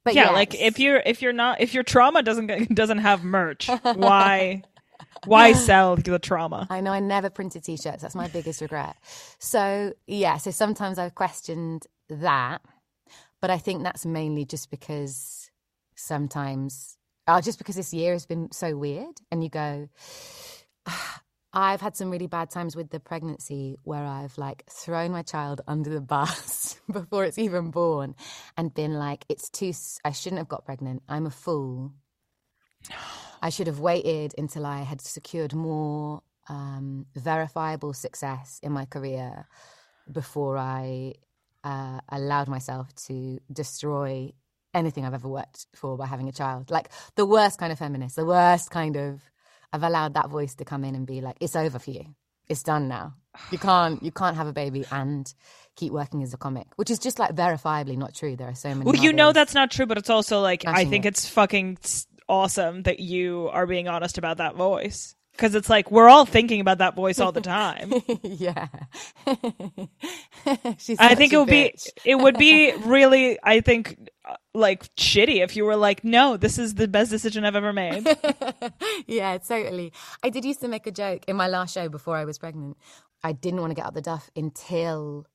[0.04, 0.34] But yeah, yes.
[0.34, 4.64] like if you're if you're not if your trauma doesn't doesn't have merch, why
[5.26, 6.68] why sell the trauma?
[6.70, 8.02] I know I never printed t-shirts.
[8.02, 8.96] That's my biggest regret.
[9.40, 12.62] So yeah, so sometimes I've questioned that,
[13.42, 15.50] but I think that's mainly just because
[15.96, 19.90] sometimes, oh, just because this year has been so weird, and you go,
[21.56, 25.62] I've had some really bad times with the pregnancy where I've like thrown my child
[25.68, 28.16] under the bus before it's even born,
[28.58, 29.74] and been like, it's too.
[30.04, 31.04] I shouldn't have got pregnant.
[31.08, 31.94] I'm a fool.
[33.44, 39.48] I should have waited until I had secured more um, verifiable success in my career
[40.10, 41.16] before I
[41.66, 44.32] uh, allowed myself to destroy
[44.74, 46.72] anything I've ever worked for by having a child.
[46.72, 49.22] Like the worst kind of feminist, the worst kind of.
[49.74, 52.06] I've allowed that voice to come in and be like, "It's over for you.
[52.48, 53.16] It's done now.
[53.52, 54.02] You can't.
[54.04, 55.32] You can't have a baby and
[55.76, 58.36] keep working as a comic," which is just like verifiably not true.
[58.36, 58.86] There are so many.
[58.86, 61.10] Well, you know that's not true, but it's also like I think it.
[61.10, 61.80] it's fucking
[62.28, 66.62] awesome that you are being honest about that voice because it's like we're all thinking
[66.62, 67.94] about that voice all the time.
[68.24, 68.68] yeah.
[71.00, 71.74] I think it would be
[72.06, 76.58] it would be really I think Uh, like shitty if you were like no this
[76.58, 78.08] is the best decision I've ever made.
[79.08, 79.92] yeah, totally.
[80.24, 82.78] I did used to make a joke in my last show before I was pregnant.
[83.26, 85.26] I didn't want to get out the duff until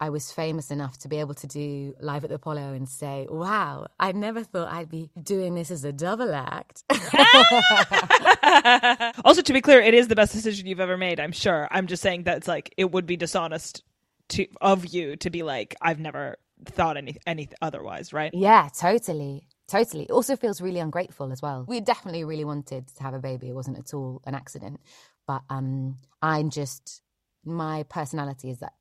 [0.00, 3.26] I was famous enough to be able to do live at the Apollo and say,
[3.30, 6.84] "Wow, I never thought I'd be doing this as a double act."
[9.24, 11.68] also to be clear it is the best decision you've ever made I'm sure.
[11.70, 13.82] I'm just saying that it's like it would be dishonest
[14.30, 18.34] to of you to be like I've never thought any any otherwise, right?
[18.34, 19.48] yeah, totally.
[19.68, 20.04] Totally.
[20.04, 21.64] It also feels really ungrateful as well.
[21.68, 23.50] We definitely really wanted to have a baby.
[23.50, 24.80] It wasn't at all an accident.
[25.26, 27.02] But um I'm just
[27.44, 28.74] my personality is that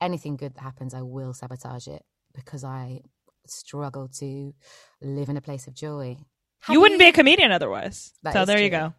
[0.00, 3.02] anything good that happens I will sabotage it because I
[3.46, 4.54] struggle to
[5.02, 6.18] live in a place of joy.
[6.62, 8.12] Have you wouldn't be a comedian otherwise.
[8.22, 8.70] That so is there you true.
[8.70, 8.94] go.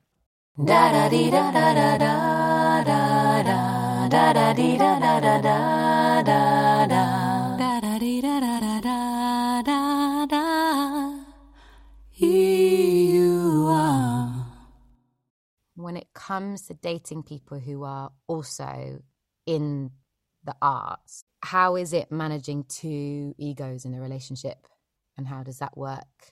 [16.31, 19.01] Comes to dating people who are also
[19.45, 19.91] in
[20.45, 24.65] the arts, how is it managing two egos in a relationship?
[25.17, 26.31] And how does that work?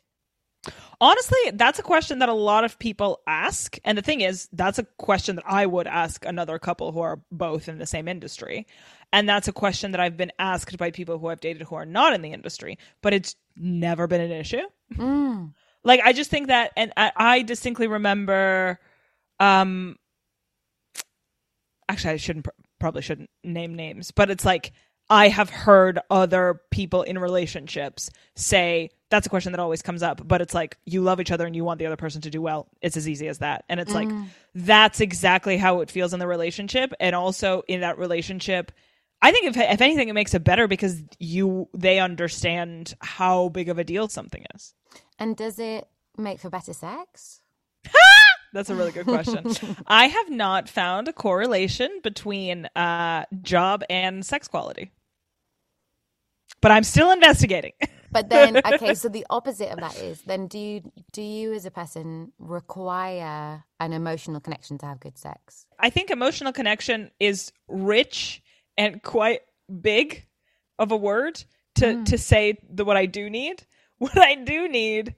[1.01, 3.77] Honestly, that's a question that a lot of people ask.
[3.83, 7.19] And the thing is, that's a question that I would ask another couple who are
[7.29, 8.67] both in the same industry.
[9.11, 11.85] And that's a question that I've been asked by people who I've dated who are
[11.85, 14.63] not in the industry, but it's never been an issue.
[14.93, 15.53] Mm.
[15.83, 18.79] Like, I just think that, and I, I distinctly remember,
[19.39, 19.97] um,
[21.87, 22.47] actually, I shouldn't,
[22.79, 24.71] probably shouldn't name names, but it's like,
[25.09, 30.25] I have heard other people in relationships say that's a question that always comes up,
[30.27, 32.41] but it's like you love each other and you want the other person to do
[32.41, 32.67] well.
[32.81, 33.65] It's as easy as that.
[33.69, 34.09] And it's like
[34.53, 36.93] that's exactly how it feels in the relationship.
[36.99, 38.71] And also in that relationship,
[39.19, 43.69] I think if if anything, it makes it better because you they understand how big
[43.69, 44.75] of a deal something is.
[45.17, 47.41] And does it make for better sex?
[48.53, 49.45] That's a really good question.
[49.87, 54.91] I have not found a correlation between uh, job and sex quality,
[56.61, 57.73] but I'm still investigating.
[58.11, 61.65] But then, okay, so the opposite of that is then do you do you as
[61.67, 65.67] a person require an emotional connection to have good sex?
[65.79, 68.41] I think emotional connection is rich
[68.77, 69.41] and quite
[69.81, 70.25] big
[70.79, 71.43] of a word
[71.75, 73.63] to to say the what I do need.
[73.99, 75.13] What I do need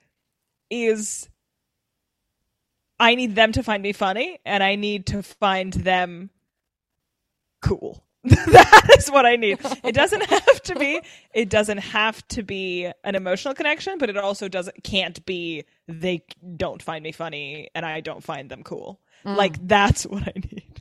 [0.71, 1.29] is
[3.01, 6.29] I need them to find me funny and I need to find them
[7.59, 8.03] cool.
[8.23, 9.57] that is what I need.
[9.83, 11.01] It doesn't have to be
[11.33, 16.23] it doesn't have to be an emotional connection, but it also doesn't can't be they
[16.55, 19.01] don't find me funny and I don't find them cool.
[19.25, 19.35] Mm.
[19.35, 20.63] Like that's what I need.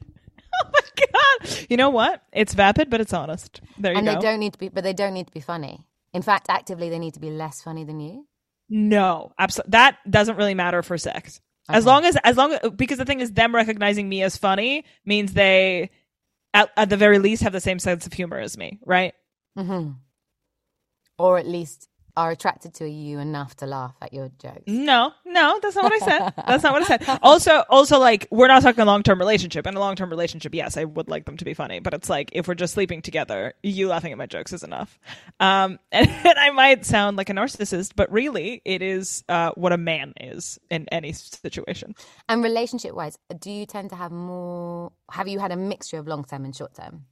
[0.63, 1.07] Oh my
[1.41, 1.67] god.
[1.71, 2.23] You know what?
[2.33, 3.63] It's vapid, but it's honest.
[3.79, 4.15] There you and go.
[4.15, 5.87] they don't need to be, but they don't need to be funny.
[6.13, 8.27] In fact, actively, they need to be less funny than you.
[8.69, 9.71] No, absolutely.
[9.71, 11.41] That doesn't really matter for sex.
[11.69, 15.33] As long as, as long because the thing is, them recognizing me as funny means
[15.35, 15.91] they,
[16.55, 19.15] at, at the very least, have the same sense of humor as me, right?
[19.57, 19.91] hmm
[21.19, 24.63] Or at least are attracted to you enough to laugh at your jokes.
[24.67, 26.35] No, no, that's not what I said.
[26.47, 27.21] That's not what I said.
[27.31, 29.67] Also, also, like, we're not talking a long term relationship.
[29.67, 32.09] In a long term relationship, yes, I would like them to be funny, but it's
[32.09, 34.99] like if we're just sleeping together, you laughing at my jokes is enough.
[35.39, 39.73] Um, and, and I might sound like a narcissist, but really, it is uh, what
[39.73, 41.95] a man is in any situation.
[42.29, 44.93] And relationship wise, do you tend to have more?
[45.11, 47.07] Have you had a mixture of long term and short term?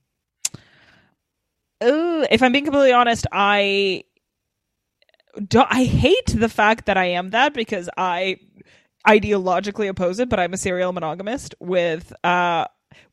[1.83, 4.03] Ooh, if I'm being completely honest, I
[5.53, 8.37] I hate the fact that I am that because I
[9.07, 12.65] ideologically oppose it, but I'm a serial monogamist with uh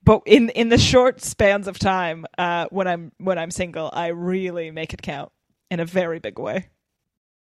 [0.03, 4.09] but in in the short spans of time uh when I'm when I'm single, I
[4.09, 5.31] really make it count
[5.71, 6.69] in a very big way.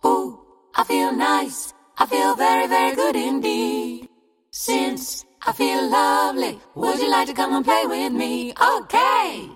[0.06, 0.40] Ooh,
[0.76, 1.74] I feel nice.
[1.98, 4.08] I feel very, very good indeed.
[4.52, 8.54] Since I feel lovely, would you like to come and play with me?
[8.54, 9.50] Okay.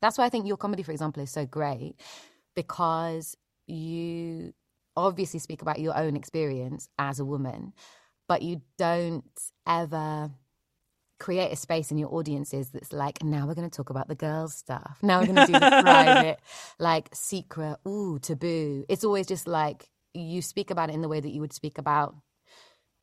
[0.00, 1.96] That's why I think your comedy, for example, is so great
[2.54, 4.52] because you
[4.96, 7.72] obviously speak about your own experience as a woman,
[8.28, 9.24] but you don't
[9.66, 10.30] ever
[11.18, 14.14] create a space in your audiences that's like, now we're going to talk about the
[14.14, 14.98] girls' stuff.
[15.02, 16.38] Now we're going to do the private,
[16.78, 18.84] like secret, ooh, taboo.
[18.88, 21.78] It's always just like you speak about it in the way that you would speak
[21.78, 22.14] about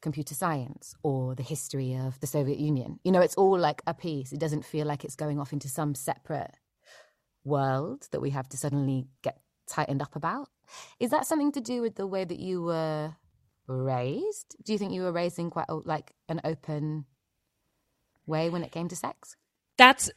[0.02, 3.00] computer science or the history of the Soviet Union.
[3.04, 4.34] You know, it's all like a piece.
[4.34, 6.56] It doesn't feel like it's going off into some separate
[7.44, 9.40] world that we have to suddenly get
[9.72, 10.50] tightened up about.
[11.00, 13.16] Is that something to do with the way that you were
[13.68, 14.56] raised?
[14.64, 17.06] Do you think you were raised in quite like an open
[18.26, 19.36] way when it came to sex?
[19.78, 20.12] That's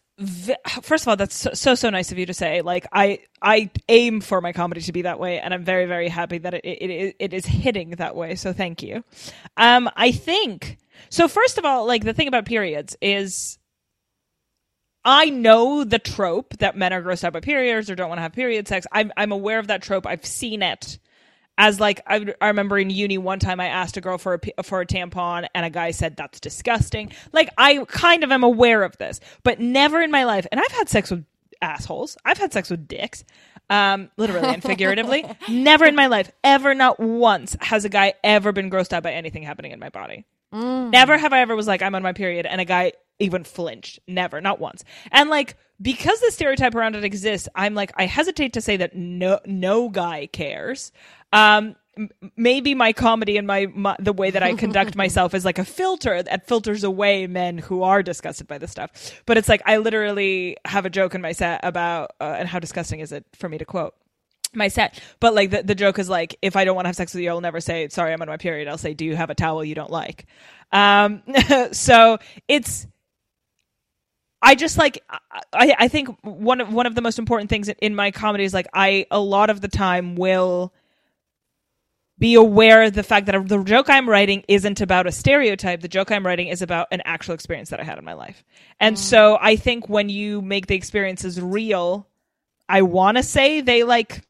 [0.82, 2.62] first of all, that's so, so nice of you to say.
[2.62, 6.08] Like I I aim for my comedy to be that way, and I'm very very
[6.08, 8.34] happy that it it, it, it is hitting that way.
[8.36, 9.04] So thank you.
[9.56, 11.28] Um, I think so.
[11.28, 13.58] First of all, like the thing about periods is.
[15.04, 18.22] I know the trope that men are grossed out by periods or don't want to
[18.22, 18.86] have period sex.
[18.90, 20.06] I'm I'm aware of that trope.
[20.06, 20.98] I've seen it
[21.58, 24.62] as like I, I remember in uni one time I asked a girl for a
[24.62, 27.12] for a tampon and a guy said that's disgusting.
[27.32, 30.46] Like I kind of am aware of this, but never in my life.
[30.50, 31.24] And I've had sex with
[31.60, 32.16] assholes.
[32.24, 33.24] I've had sex with dicks,
[33.70, 35.24] um, literally and figuratively.
[35.48, 39.12] never in my life, ever, not once, has a guy ever been grossed out by
[39.12, 40.24] anything happening in my body.
[40.90, 44.00] Never have I ever was like I'm on my period and a guy even flinched.
[44.06, 44.84] Never, not once.
[45.10, 48.94] And like because the stereotype around it exists, I'm like I hesitate to say that
[48.96, 50.92] no no guy cares.
[51.32, 55.44] Um m- maybe my comedy and my, my the way that I conduct myself is
[55.44, 59.22] like a filter that filters away men who are disgusted by this stuff.
[59.26, 62.58] But it's like I literally have a joke in my set about uh, and how
[62.58, 63.94] disgusting is it for me to quote
[64.56, 65.00] my set.
[65.20, 67.22] But like the, the joke is like, if I don't want to have sex with
[67.22, 68.68] you, I'll never say, sorry, I'm on my period.
[68.68, 70.26] I'll say, do you have a towel you don't like?
[70.72, 71.22] Um,
[71.72, 72.86] so it's,
[74.44, 75.02] I just like,
[75.52, 78.52] I, I think one of, one of the most important things in my comedy is
[78.52, 80.72] like, I, a lot of the time will
[82.18, 85.80] be aware of the fact that the joke I'm writing isn't about a stereotype.
[85.80, 88.44] The joke I'm writing is about an actual experience that I had in my life.
[88.78, 88.98] And mm.
[88.98, 92.06] so I think when you make the experiences real,
[92.68, 94.22] I want to say they like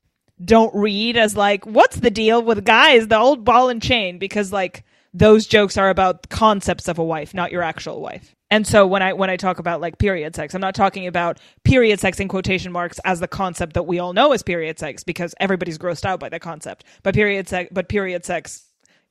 [0.42, 4.52] don't read as like what's the deal with guys the old ball and chain because
[4.52, 8.86] like those jokes are about concepts of a wife not your actual wife and so
[8.86, 12.20] when i when i talk about like period sex i'm not talking about period sex
[12.20, 15.78] in quotation marks as the concept that we all know as period sex because everybody's
[15.78, 18.66] grossed out by that concept but period sex but period sex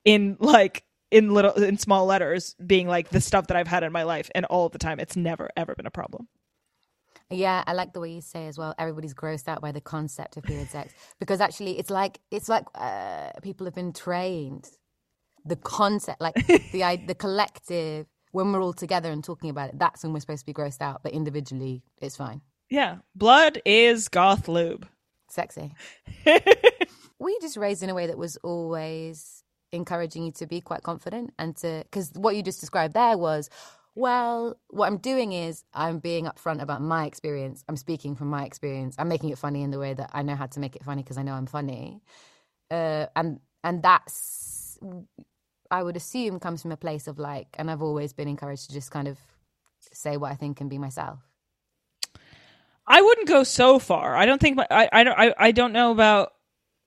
[0.06, 3.94] in like in little in small letters being like the stuff that i've had in
[3.94, 6.28] my life and all the time it's never ever been a problem
[7.32, 8.76] Yeah, I like the way you say as well.
[8.80, 12.66] Everybody's grossed out by the concept of period sex because actually, it's like it's like
[12.76, 14.70] uh, people have been trained.
[15.46, 16.36] The concept, like
[16.72, 20.20] the i- the collective, when we're all together and talking about it, that's when we're
[20.20, 21.02] supposed to be grossed out.
[21.02, 22.42] But individually, it's fine.
[22.70, 24.86] yeah blood is goth lube
[25.34, 25.74] Sexy.
[27.20, 30.84] Were you just raised in a way that was always encouraging you to be quite
[30.84, 33.50] confident and to, because what you just described there was,
[33.96, 37.64] well, what I'm doing is I'm being upfront about my experience.
[37.68, 38.96] I'm speaking from my experience.
[39.00, 41.02] I'm making it funny in the way that I know how to make it funny
[41.02, 42.02] because I know I'm funny.
[42.70, 44.78] Uh, and and that's
[45.74, 48.74] I would assume comes from a place of like, and I've always been encouraged to
[48.74, 49.18] just kind of
[49.92, 51.18] say what I think and be myself.
[52.86, 54.16] I wouldn't go so far.
[54.16, 56.34] I don't think my, I I don't I, I don't know about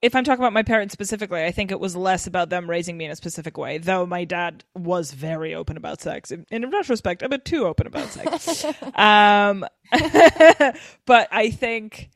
[0.03, 1.42] if I'm talking about my parents specifically.
[1.42, 3.79] I think it was less about them raising me in a specific way.
[3.79, 6.31] Though my dad was very open about sex.
[6.31, 8.64] In, in retrospect, a bit too open about sex.
[8.94, 9.66] um,
[11.07, 12.11] but I think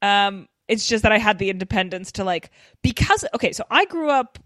[0.00, 2.50] um, it's just that I had the independence to like
[2.82, 3.52] because okay.
[3.52, 4.38] So I grew up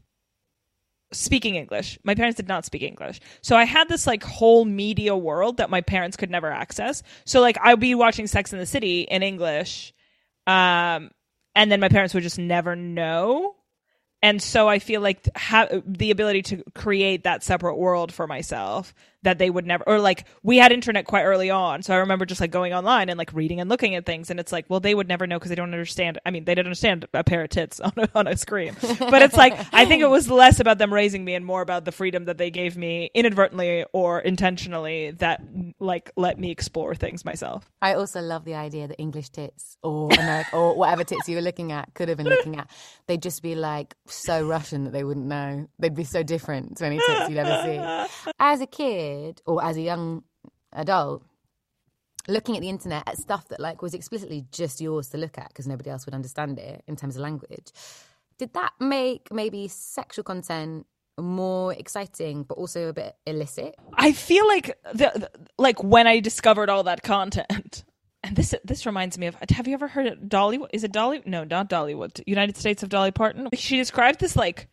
[1.13, 1.99] speaking English.
[2.05, 3.21] My parents did not speak English.
[3.41, 7.03] So I had this like whole media world that my parents could never access.
[7.25, 9.93] So like I'd be watching Sex in the City in English
[10.47, 11.11] um
[11.55, 13.57] and then my parents would just never know.
[14.23, 18.95] And so I feel like ha- the ability to create that separate world for myself
[19.23, 21.83] that they would never or like we had internet quite early on.
[21.83, 24.31] So i remember just like going online and like reading and looking at things.
[24.31, 26.55] And it's like well they would never know because they don't understand i mean they
[26.55, 28.77] didn't understand a pair of tits on a, on a screen.
[28.99, 31.85] But it's like i think it was less about them raising me and more about
[31.85, 35.43] the freedom that they gave me inadvertently or intentionally that
[35.81, 37.71] like let me explore things myself.
[37.83, 41.43] I also love the idea that English tits or American or whatever tits you were
[41.43, 42.69] looking at could have been looking at,
[43.07, 45.69] they'd just be like so Russian that they wouldn't know.
[45.79, 48.31] They'd be so different to any tits you'd ever see.
[48.39, 49.08] As a kid
[49.47, 50.23] or as a young
[50.73, 51.23] adult,
[52.29, 55.49] looking at the internet at stuff that like was explicitly just yours to look at
[55.49, 57.73] because nobody else would understand it in terms of language,
[58.39, 60.87] did that make maybe sexual content
[61.19, 63.75] more exciting but also a bit illicit?
[63.95, 67.85] I feel like the, the- like when I discovered all that content.
[68.25, 71.23] And this this reminds me of have you ever heard of Dolly is it Dolly
[71.25, 74.69] no not Dollywood United States of Dolly Parton she described this like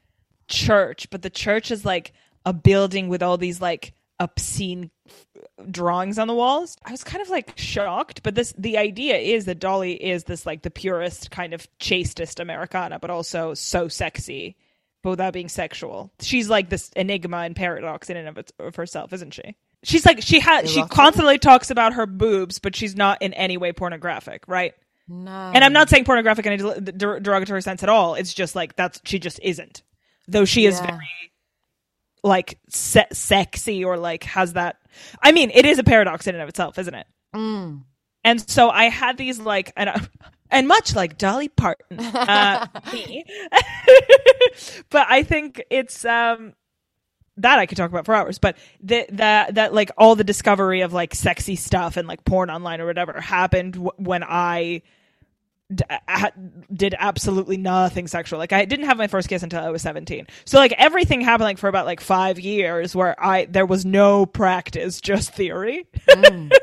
[0.48, 2.12] church but the church is like
[2.44, 4.92] a building with all these like obscene
[5.70, 9.46] drawings on the walls I was kind of like shocked but this the idea is
[9.46, 14.56] that Dolly is this like the purest kind of chastest Americana but also so sexy
[15.04, 16.12] but without being sexual.
[16.20, 19.56] She's like this enigma and paradox in and of, it, of herself, isn't she?
[19.84, 23.56] She's like she has she constantly talks about her boobs, but she's not in any
[23.56, 24.74] way pornographic, right?
[25.08, 25.30] No.
[25.30, 26.82] And I'm not saying pornographic in a
[27.20, 28.16] derogatory sense at all.
[28.16, 29.84] It's just like that's she just isn't,
[30.28, 30.88] though she is Yeah.
[30.88, 31.32] very
[32.26, 34.78] like se- sexy or like has that.
[35.22, 37.08] I mean, it is a paradox in and of itself, isn't it?
[37.34, 37.84] Mm.
[38.24, 40.02] And so I had these like, and I,
[40.50, 43.24] and much like Dolly Parton, uh, me.
[44.90, 46.54] but I think it's um
[47.38, 48.40] that I could talk about for hours.
[48.40, 52.50] But the that that like all the discovery of like sexy stuff and like porn
[52.50, 54.82] online or whatever happened w- when I.
[55.74, 56.30] D- uh, uh,
[56.74, 58.38] did absolutely nothing sexual.
[58.38, 60.28] Like I didn't have my first kiss until I was 17.
[60.46, 64.26] So like everything happened like for about like 5 years where I there was no
[64.28, 65.88] practice, just theory.
[66.10, 66.52] Mm.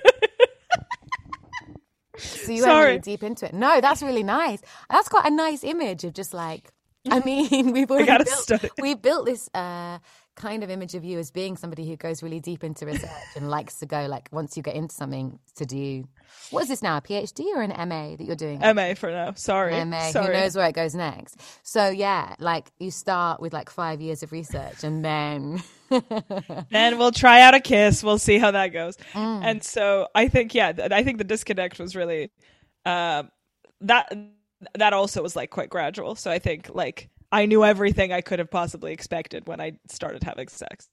[2.19, 2.75] So you Sorry.
[2.75, 3.55] went really deep into it.
[3.55, 4.61] No, that's really nice.
[4.91, 6.71] That's quite a nice image of just like.
[7.11, 8.71] I mean, we've already built, study.
[8.81, 9.99] we built this uh,
[10.35, 13.51] kind of image of you as being somebody who goes really deep into research and
[13.51, 16.05] likes to go like once you get into something to do.
[16.51, 16.97] What is this now?
[16.97, 18.61] A PhD or an MA that you're doing?
[18.61, 19.35] MA for now.
[19.35, 19.85] Sorry.
[19.85, 20.11] MA.
[20.11, 20.27] Sorry.
[20.27, 21.41] Who knows where it goes next?
[21.63, 25.63] So yeah, like you start with like five years of research, and then
[26.71, 28.03] then we'll try out a kiss.
[28.03, 28.97] We'll see how that goes.
[29.13, 29.45] Mm.
[29.45, 32.31] And so I think, yeah, I think the disconnect was really
[32.85, 33.25] uh,
[33.83, 34.13] that.
[34.77, 36.15] That also was like quite gradual.
[36.15, 40.23] So I think like I knew everything I could have possibly expected when I started
[40.23, 40.89] having sex.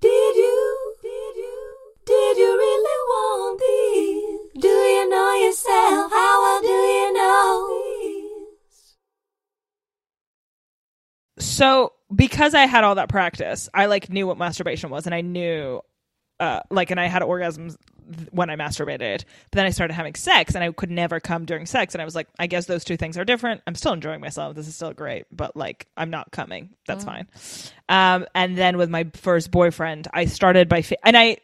[0.00, 0.94] Did you?
[1.02, 1.76] Did you?
[2.06, 4.62] Did you really want this?
[4.62, 6.10] Do you know yourself?
[6.10, 7.80] How well do you know
[11.60, 15.20] so because I had all that practice, I like knew what masturbation was, and I
[15.20, 15.82] knew,
[16.40, 17.76] uh, like, and I had orgasms
[18.32, 19.24] when I masturbated.
[19.50, 22.04] But then I started having sex, and I could never come during sex, and I
[22.04, 23.62] was like, I guess those two things are different.
[23.66, 24.56] I'm still enjoying myself.
[24.56, 26.70] This is still great, but like, I'm not coming.
[26.86, 27.28] That's fine.
[27.88, 31.38] Um, and then with my first boyfriend, I started by, fa- and I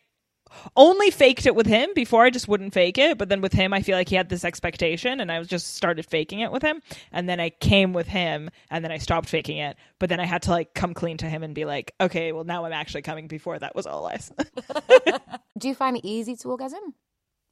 [0.77, 3.19] only faked it with him before I just wouldn't fake it.
[3.19, 5.75] But then with him, I feel like he had this expectation and I was just
[5.75, 6.83] started faking it with him.
[7.13, 9.77] And then I came with him and then I stopped faking it.
[9.99, 12.45] But then I had to like come clean to him and be like, okay, well
[12.45, 14.33] now I'm actually coming before that was all lies.
[15.59, 16.95] do you find it easy to orgasm?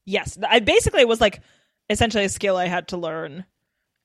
[0.07, 0.39] yes.
[0.49, 1.41] I basically it was like
[1.91, 3.45] essentially a skill I had to learn.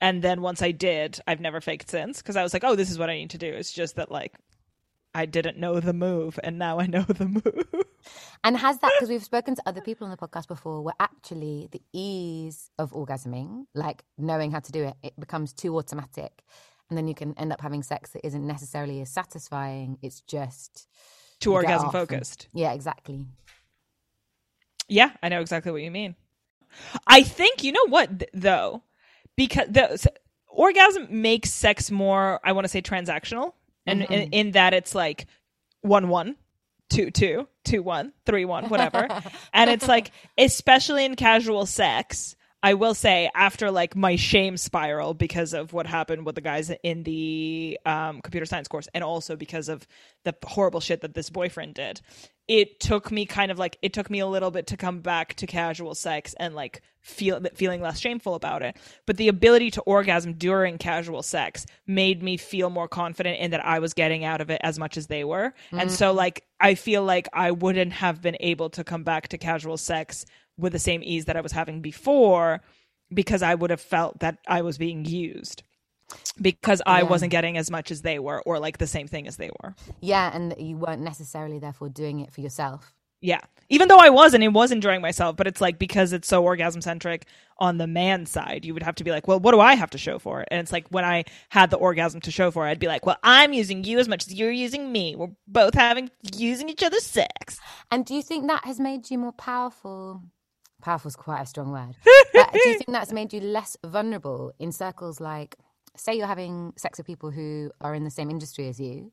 [0.01, 2.89] And then once I did, I've never faked since because I was like, oh, this
[2.89, 3.47] is what I need to do.
[3.47, 4.33] It's just that like
[5.13, 7.83] I didn't know the move, and now I know the move.
[8.43, 11.67] And has that because we've spoken to other people on the podcast before, where actually
[11.71, 16.43] the ease of orgasming, like knowing how to do it, it becomes too automatic,
[16.89, 19.97] and then you can end up having sex that isn't necessarily as satisfying.
[20.01, 20.87] It's just
[21.39, 22.47] Too orgasm off and- focused.
[22.53, 23.25] yeah, exactly.
[24.87, 26.15] Yeah, I know exactly what you mean.
[27.07, 28.83] I think you know what th- though,
[29.35, 30.11] because the
[30.47, 32.39] orgasm makes sex more.
[32.43, 33.53] I want to say transactional,
[33.85, 34.33] and in, mm-hmm.
[34.33, 35.27] in that it's like
[35.81, 36.35] one one,
[36.89, 39.07] two two, two one, three one, whatever,
[39.53, 42.35] and it's like especially in casual sex.
[42.61, 46.71] I will say after like my shame spiral because of what happened with the guys
[46.83, 49.87] in the um, computer science course, and also because of
[50.25, 52.01] the horrible shit that this boyfriend did.
[52.47, 55.35] It took me kind of like it took me a little bit to come back
[55.35, 58.75] to casual sex and like feel feeling less shameful about it.
[59.05, 63.65] But the ability to orgasm during casual sex made me feel more confident in that
[63.65, 65.53] I was getting out of it as much as they were.
[65.71, 69.37] And so like I feel like I wouldn't have been able to come back to
[69.37, 70.25] casual sex
[70.59, 72.61] with the same ease that I was having before
[73.13, 75.63] because I would have felt that I was being used
[76.41, 77.09] because I Yeah.
[77.09, 79.75] wasn't getting as much as they were or like the same thing as they were.
[80.01, 82.93] Yeah, and you weren't necessarily therefore doing it for yourself.
[83.21, 83.41] Yeah.
[83.67, 86.41] Even though I was and it was enjoying myself, but it's like because it's so
[86.43, 87.25] orgasm centric
[87.59, 89.89] on the man side, you would have to be like, well, what do I have
[89.91, 90.47] to show for it?
[90.49, 93.05] And it's like when I had the orgasm to show for it, I'd be like,
[93.05, 95.15] well, I'm using you as much as you're using me.
[95.17, 97.59] We're both having using each other's sex.
[97.91, 100.23] And do you think that has made you more powerful?
[100.81, 101.95] Powerful is quite a strong word.
[102.33, 105.57] but do you think that's made you less vulnerable in circles like,
[105.95, 109.11] say, you're having sex with people who are in the same industry as you?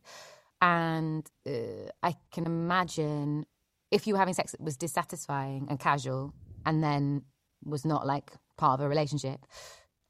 [0.62, 3.46] And uh, I can imagine
[3.90, 6.32] if you were having sex that was dissatisfying and casual
[6.64, 7.22] and then
[7.64, 9.44] was not like part of a relationship.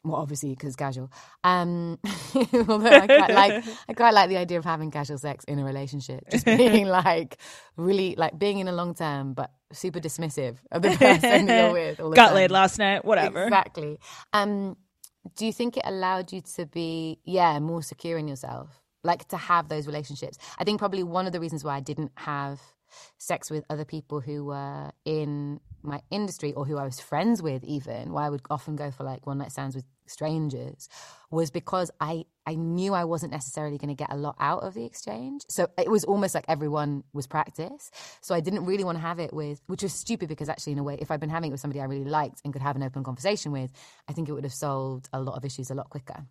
[0.05, 1.11] Well, obviously, because casual.
[1.43, 1.99] Um,
[2.69, 5.65] although I quite like, I quite like the idea of having casual sex in a
[5.65, 7.39] relationship, just being like
[7.77, 12.01] really like being in a long term, but super dismissive of the person you're with.
[12.01, 13.45] All Got laid last night, whatever.
[13.45, 13.99] Exactly.
[14.33, 14.77] Um,
[15.37, 18.81] do you think it allowed you to be, yeah, more secure in yourself?
[19.03, 20.39] Like to have those relationships?
[20.59, 22.61] I think probably one of the reasons why I didn't have
[23.19, 27.63] sex with other people who were in my industry or who I was friends with,
[27.65, 30.89] even, why I would often go for like one night stands with strangers,
[31.31, 34.75] was because I, I knew I wasn't necessarily going to get a lot out of
[34.75, 35.43] the exchange.
[35.49, 37.91] So it was almost like everyone was practice.
[38.21, 40.79] So I didn't really want to have it with, which was stupid because actually, in
[40.79, 42.77] a way, if I'd been having it with somebody I really liked and could have
[42.77, 43.73] an open conversation with,
[44.09, 46.25] I think it would have solved a lot of issues a lot quicker.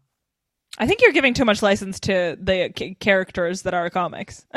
[0.77, 4.45] I think you're giving too much license to the c- characters that are comics.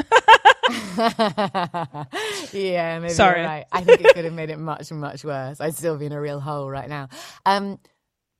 [2.52, 3.40] yeah, maybe Sorry.
[3.40, 3.66] you're right.
[3.70, 5.60] I think it could have made it much, much worse.
[5.60, 7.08] I'd still be in a real hole right now.
[7.46, 7.78] Um,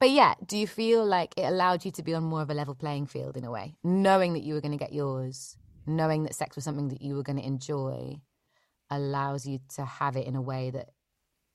[0.01, 2.55] but yeah, do you feel like it allowed you to be on more of a
[2.55, 6.23] level playing field in a way, knowing that you were going to get yours, knowing
[6.25, 8.21] that sex was something that you were going to enjoy,
[8.91, 10.91] allows you to have it in a way that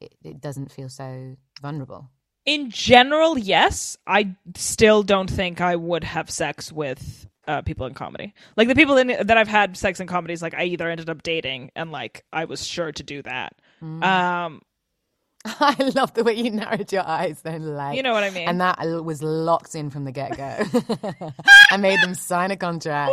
[0.02, 2.10] it, it doesn't feel so vulnerable.
[2.46, 3.98] In general, yes.
[4.06, 8.34] I still don't think I would have sex with uh, people in comedy.
[8.58, 11.24] Like the people in, that I've had sex in comedies, like I either ended up
[11.24, 13.56] dating and like I was sure to do that.
[13.82, 14.62] Um,
[15.60, 18.48] I love the way you narrowed your eyes then, like you know what I mean?
[18.48, 21.34] And that was locked in from the get go.
[21.72, 23.12] I made them sign a contract,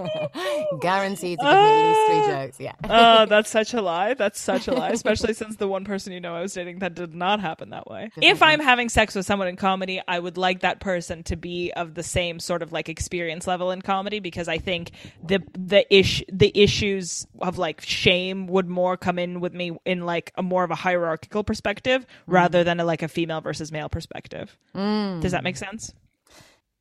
[0.80, 2.44] guaranteed to give me at least three ah.
[2.44, 2.60] jokes.
[2.60, 2.72] Yeah.
[2.84, 4.14] oh, that's such a lie.
[4.14, 6.94] That's such a lie, especially since the one person you know I was dating that
[6.94, 8.10] did not happen that way.
[8.22, 11.72] If I'm having sex with someone in comedy, I would like that person to be
[11.72, 14.92] of the same sort of like experience level in comedy because I think
[15.22, 20.06] the the ish the issues of like shame would more come in with me in
[20.06, 22.32] like a more of a hierarchical perspective mm.
[22.38, 24.56] rather than a, like a female versus male perspective.
[24.72, 25.20] Mm.
[25.20, 25.92] Does that make sense?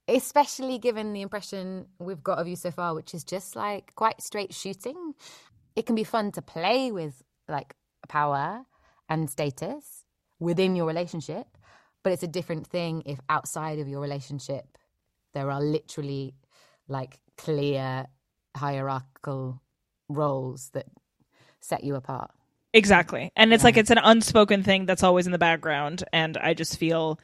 [0.08, 4.22] Especially given the impression we've got of you so far, which is just like quite
[4.22, 5.16] straight shooting.
[5.76, 7.74] It can be fun to play with like
[8.08, 8.66] power
[9.10, 10.06] and status
[10.40, 11.48] within your relationship,
[12.04, 14.78] but it's a different thing if outside of your relationship
[15.34, 16.36] there are literally
[16.88, 18.06] like clear
[18.56, 19.62] hierarchical
[20.10, 20.86] roles that
[21.60, 22.32] set you apart.
[22.74, 23.32] Exactly.
[23.36, 26.78] And it's like it's an unspoken thing that's always in the background and I just
[26.78, 27.20] feel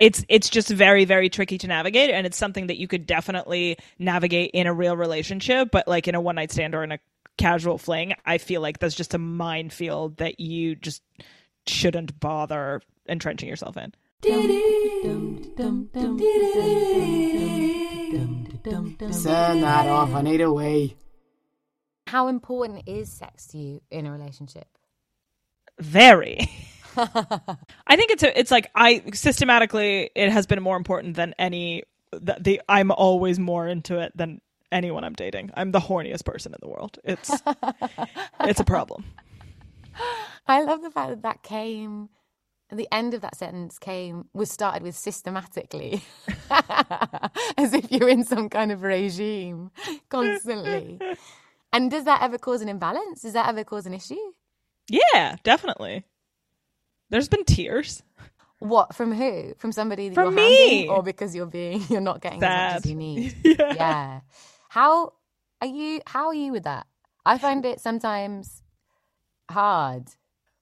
[0.00, 3.76] it's it's just very very tricky to navigate and it's something that you could definitely
[3.98, 6.98] navigate in a real relationship but like in a one night stand or in a
[7.36, 11.02] casual fling I feel like that's just a minefield that you just
[11.68, 13.94] shouldn't bother entrenching yourself in.
[14.22, 14.48] Turn
[19.60, 20.14] that off.
[20.14, 20.96] I need a wee.
[22.08, 24.77] How important is sex to you in a relationship?
[25.80, 26.50] Very.
[26.96, 31.84] I think it's a, it's like I systematically it has been more important than any
[32.12, 34.40] the, the I'm always more into it than
[34.72, 35.50] anyone I'm dating.
[35.54, 36.98] I'm the horniest person in the world.
[37.04, 37.30] It's
[38.40, 39.04] it's a problem.
[40.46, 42.08] I love the fact that that came.
[42.70, 46.02] The end of that sentence came was started with systematically,
[47.56, 49.70] as if you're in some kind of regime
[50.10, 51.00] constantly.
[51.72, 53.22] And does that ever cause an imbalance?
[53.22, 54.16] Does that ever cause an issue?
[54.88, 56.04] Yeah, definitely.
[57.10, 58.02] There's been tears.
[58.58, 59.54] What from who?
[59.58, 60.68] From somebody that From you're me.
[60.70, 63.36] handing, or because you're being you're not getting as much as you need.
[63.44, 63.74] yeah.
[63.74, 64.20] yeah.
[64.68, 65.12] How
[65.60, 66.00] are you?
[66.06, 66.86] How are you with that?
[67.24, 68.62] I find it sometimes
[69.50, 70.04] hard.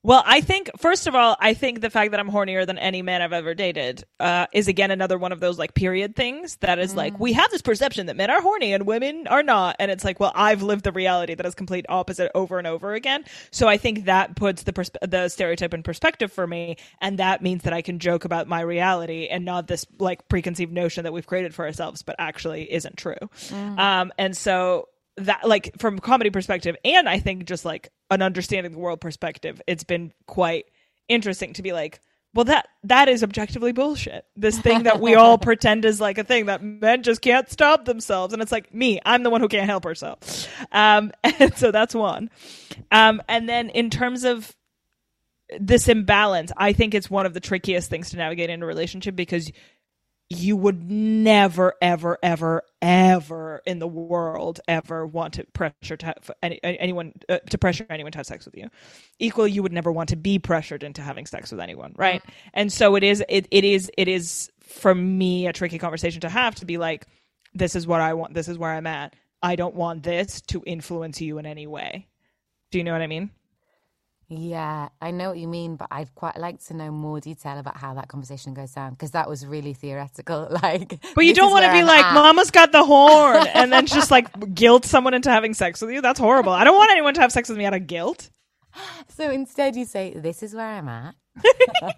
[0.07, 3.03] Well, I think first of all, I think the fact that I'm hornier than any
[3.03, 6.79] man I've ever dated uh, is again another one of those like period things that
[6.79, 9.91] is like we have this perception that men are horny and women are not, and
[9.91, 13.25] it's like, well, I've lived the reality that is complete opposite over and over again.
[13.51, 17.43] So I think that puts the pers- the stereotype in perspective for me, and that
[17.43, 21.13] means that I can joke about my reality and not this like preconceived notion that
[21.13, 23.17] we've created for ourselves, but actually isn't true.
[23.77, 24.87] Um, and so
[25.17, 29.01] that like from a comedy perspective and i think just like an understanding the world
[29.01, 30.67] perspective it's been quite
[31.09, 32.01] interesting to be like
[32.37, 34.25] well that that is objectively bullshit.
[34.37, 37.87] This thing that we all pretend is like a thing that men just can't stop
[37.87, 38.33] themselves.
[38.33, 40.47] And it's like me i'm the one who can't help herself.
[40.71, 42.31] Um and so that's one.
[42.93, 44.55] Um and then in terms of
[45.61, 49.15] this imbalance i think it's one of the trickiest things to navigate in a relationship
[49.15, 49.53] because
[50.29, 56.59] you would never, ever, ever, ever in the world ever want to pressure to any,
[56.65, 58.69] anyone uh, to pressure anyone to have sex with you.
[59.19, 62.23] Equally, you would never want to be pressured into having sex with anyone, right?
[62.55, 63.23] And so it is.
[63.29, 63.91] It, it is.
[63.97, 67.07] It is for me a tricky conversation to have to be like,
[67.55, 68.35] this is what I want.
[68.35, 69.15] This is where I'm at.
[69.43, 72.09] I don't want this to influence you in any way.
[72.73, 73.31] Do you know what I mean?
[74.29, 77.77] Yeah, I know what you mean, but I'd quite like to know more detail about
[77.77, 80.49] how that conversation goes down because that was really theoretical.
[80.63, 82.15] Like, But you don't want to be I'm like, at.
[82.15, 86.01] "Mama's got the horn," and then just like guilt someone into having sex with you.
[86.01, 86.53] That's horrible.
[86.53, 88.31] I don't want anyone to have sex with me out of guilt.
[89.09, 91.15] So instead, you say, "This is where I'm at."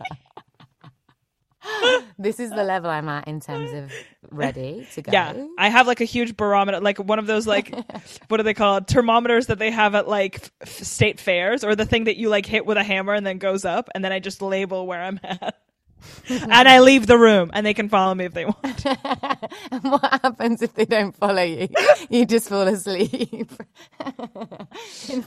[2.18, 3.92] this is the level I'm at in terms of
[4.30, 5.12] ready to go.
[5.12, 7.74] Yeah, I have like a huge barometer, like one of those like
[8.28, 8.86] what do they call it?
[8.86, 12.46] Thermometers that they have at like f- state fairs, or the thing that you like
[12.46, 15.20] hit with a hammer and then goes up, and then I just label where I'm
[15.22, 15.58] at.
[16.28, 18.86] and I leave the room, and they can follow me if they want.
[18.86, 21.68] and what happens if they don't follow you?
[22.08, 23.50] You just fall asleep.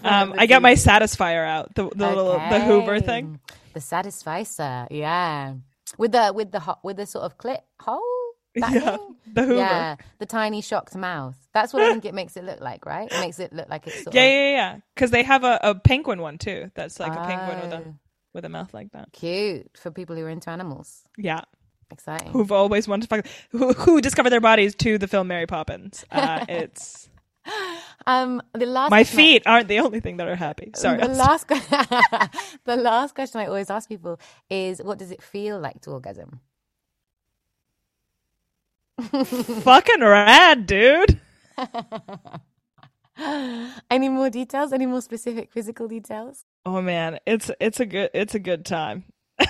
[0.04, 3.40] Um, I get my Satisfyer out, the, the little the Hoover thing.
[3.74, 5.56] The satisficer, yeah.
[5.98, 8.21] With the with the with the sort of clit hole.
[8.56, 9.16] Yeah, thing?
[9.34, 9.56] the Hoover.
[9.56, 11.38] Yeah, the tiny shocked mouth.
[11.54, 13.10] That's what I think it makes it look like, right?
[13.12, 14.78] It makes it look like it's sort Yeah, of yeah, yeah.
[14.94, 16.70] Because they have a, a penguin one too.
[16.76, 17.96] That's like a penguin with a Oh.
[18.34, 19.14] with a mouth like that.
[19.14, 21.04] cute for people who are into animals.
[21.18, 21.42] Yeah,
[21.92, 22.32] Exciting.
[22.32, 26.04] who've always wanted to fuck, who, who discovered their bodies to the film Mary Poppins.
[26.12, 27.10] Uh, it's
[28.06, 30.72] Um, the last my question I- feet aren't the only thing that are happy.
[30.76, 31.48] Sorry, The last,
[32.66, 36.40] the last question I always ask people is, "What does it feel like to orgasm?"
[39.64, 41.20] fucking rad, dude.
[43.90, 44.74] Any more details?
[44.74, 46.46] Any more specific physical details?
[46.66, 49.06] Oh man, it's it's a good it's a good time.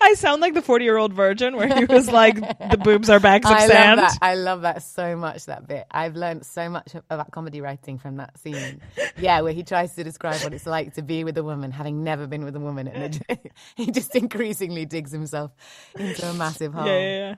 [0.02, 3.20] I sound like the forty year old virgin where he was like, "The boobs are
[3.20, 4.18] bags of I sand." love that.
[4.22, 5.46] I love that so much.
[5.46, 5.86] That bit.
[5.90, 8.80] I've learned so much about comedy writing from that scene.
[9.18, 12.02] Yeah, where he tries to describe what it's like to be with a woman, having
[12.02, 15.52] never been with a woman, and it, he just increasingly digs himself
[15.98, 16.86] into a massive hole.
[16.86, 17.34] Yeah, yeah, yeah.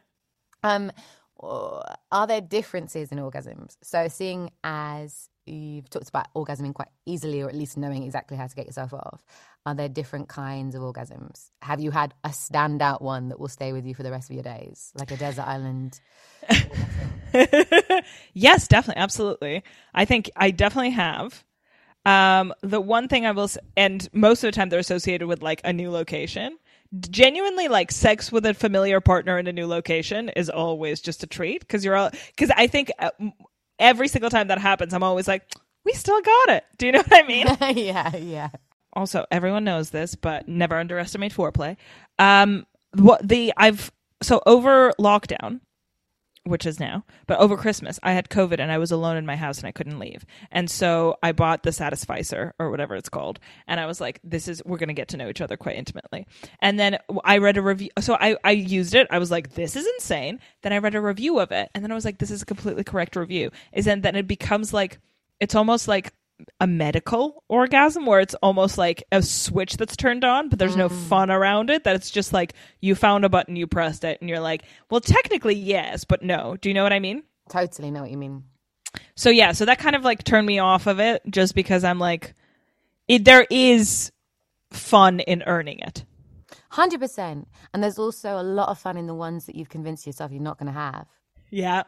[0.62, 0.92] Um,
[1.40, 3.76] are there differences in orgasms?
[3.82, 8.47] So, seeing as you've talked about orgasming quite easily, or at least knowing exactly how
[8.47, 9.24] to get yourself off,
[9.66, 11.51] are there different kinds of orgasms?
[11.62, 14.34] Have you had a standout one that will stay with you for the rest of
[14.34, 16.01] your days, like a desert island?
[18.34, 19.62] yes, definitely, absolutely.
[19.95, 21.45] I think I definitely have.
[22.05, 25.43] Um, the one thing I will, s- and most of the time they're associated with
[25.43, 26.59] like a new location.
[27.11, 31.26] Genuinely, like sex with a familiar partner in a new location is always just a
[31.26, 32.11] treat because you're all.
[32.36, 33.11] Because I think uh,
[33.83, 35.43] every single time that happens, I'm always like,
[35.85, 36.64] we still got it.
[36.78, 37.47] Do you know what I mean?
[37.76, 38.49] yeah, yeah.
[38.95, 41.76] also everyone knows this but never underestimate foreplay
[42.18, 43.91] um what the i've
[44.22, 45.61] so over lockdown
[46.45, 49.36] which is now but over christmas i had covid and i was alone in my
[49.36, 50.24] house and i couldn't leave.
[50.51, 53.38] And so i bought the satisficer or whatever it's called.
[53.66, 55.76] And i was like this is we're going to get to know each other quite
[55.76, 56.26] intimately.
[56.61, 59.07] And then i read a review so I, I used it.
[59.11, 60.40] I was like this is insane.
[60.62, 61.70] Then i read a review of it.
[61.74, 63.51] And then i was like this is a completely correct review.
[63.72, 64.99] Is then then it becomes like
[65.40, 66.12] it's almost like
[66.61, 70.88] a medical orgasm where it's almost like a switch that's turned on, but there's no
[70.88, 71.09] mm.
[71.09, 71.84] fun around it.
[71.84, 75.01] That it's just like you found a button, you pressed it, and you're like, well,
[75.01, 76.57] technically, yes, but no.
[76.61, 77.22] Do you know what I mean?
[77.49, 78.45] Totally know what you mean.
[79.14, 81.99] So yeah, so that kind of like turned me off of it just because I'm
[81.99, 82.34] like,
[83.09, 84.12] it, there is
[84.70, 86.05] fun in earning it.
[86.70, 87.49] Hundred percent.
[87.72, 90.40] And there's also a lot of fun in the ones that you've convinced yourself you're
[90.40, 91.07] not going to have,
[91.51, 91.82] Yeah.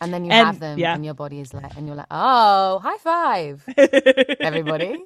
[0.00, 0.94] And then you And- have them, yeah.
[0.94, 3.64] and your body is like, and you're like, oh, high five,
[4.40, 5.04] everybody.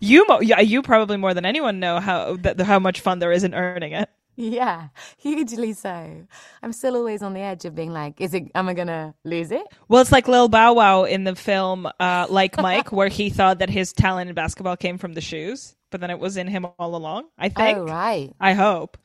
[0.00, 3.32] You, mo- yeah, you probably more than anyone know how that how much fun there
[3.32, 4.08] is in earning it.
[4.36, 6.26] Yeah, hugely so.
[6.62, 8.44] I'm still always on the edge of being like, is it?
[8.54, 9.66] Am I gonna lose it?
[9.88, 13.58] Well, it's like Lil Bow Wow in the film uh, Like Mike, where he thought
[13.58, 16.66] that his talent in basketball came from the shoes, but then it was in him
[16.78, 17.24] all along.
[17.36, 17.78] I think.
[17.78, 18.32] Oh right.
[18.38, 18.96] I hope.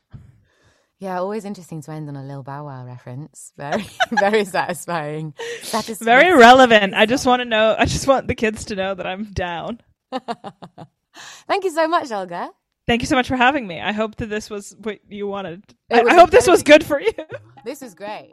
[1.04, 3.52] Yeah, always interesting to end on a Lil Bow Wow reference.
[3.58, 5.34] Very, very satisfying.
[5.60, 6.06] Satisfying.
[6.06, 6.94] Very relevant.
[6.94, 7.76] I just want to know.
[7.78, 9.82] I just want the kids to know that I'm down.
[11.46, 12.48] Thank you so much, Olga.
[12.86, 13.82] Thank you so much for having me.
[13.82, 15.62] I hope that this was what you wanted.
[15.92, 17.12] I, I hope this was good for you.
[17.66, 18.30] This is great.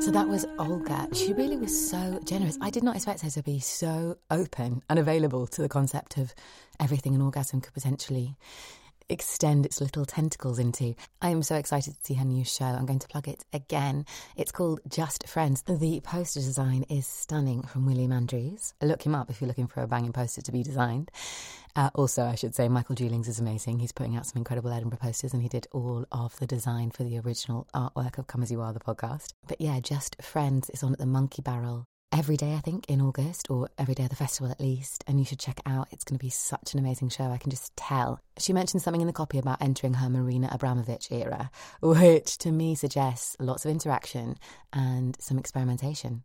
[0.00, 1.08] So that was Olga.
[1.12, 2.58] She really was so generous.
[2.60, 6.34] I did not expect her to be so open and available to the concept of
[6.78, 8.36] everything an orgasm could potentially
[9.08, 10.94] extend its little tentacles into.
[11.20, 12.64] I am so excited to see her new show.
[12.64, 14.06] I'm going to plug it again.
[14.36, 15.62] It's called Just Friends.
[15.62, 18.74] The poster design is stunning from William Andrews.
[18.82, 21.10] Look him up if you're looking for a banging poster to be designed.
[21.76, 23.80] Uh, also, I should say, Michael Dewlings is amazing.
[23.80, 27.02] He's putting out some incredible Edinburgh posters and he did all of the design for
[27.02, 29.32] the original artwork of Come As You Are, the podcast.
[29.48, 33.00] But yeah, Just Friends is on at the Monkey Barrel every day, I think, in
[33.00, 35.02] August, or every day of the festival at least.
[35.06, 35.88] And you should check it out.
[35.90, 37.24] It's going to be such an amazing show.
[37.24, 38.20] I can just tell.
[38.38, 41.50] She mentioned something in the copy about entering her Marina Abramović era,
[41.82, 44.36] which to me suggests lots of interaction
[44.72, 46.22] and some experimentation.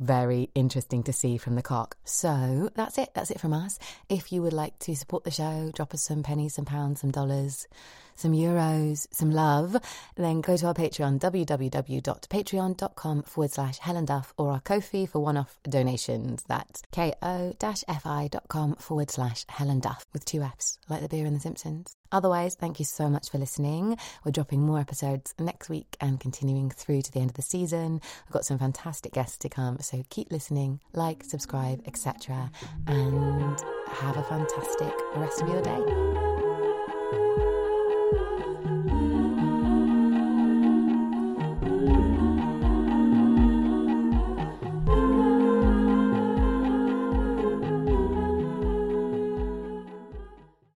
[0.00, 1.98] Very interesting to see from the cock.
[2.04, 3.10] So that's it.
[3.12, 3.78] That's it from us.
[4.08, 7.10] If you would like to support the show, drop us some pennies, some pounds, some
[7.10, 7.68] dollars,
[8.16, 9.76] some euros, some love,
[10.16, 15.36] then go to our Patreon, www.patreon.com forward slash Helen Duff, or our Ko-fi for one
[15.36, 16.44] off donations.
[16.48, 21.94] That's ko-fi.com forward slash Helen Duff with two Fs, like the beer in The Simpsons.
[22.12, 23.96] Otherwise, thank you so much for listening.
[24.24, 28.00] We're dropping more episodes next week and continuing through to the end of the season.
[28.26, 32.50] I've got some fantastic guests to come, so keep listening, like, subscribe, etc.
[32.86, 37.39] And have a fantastic rest of your day.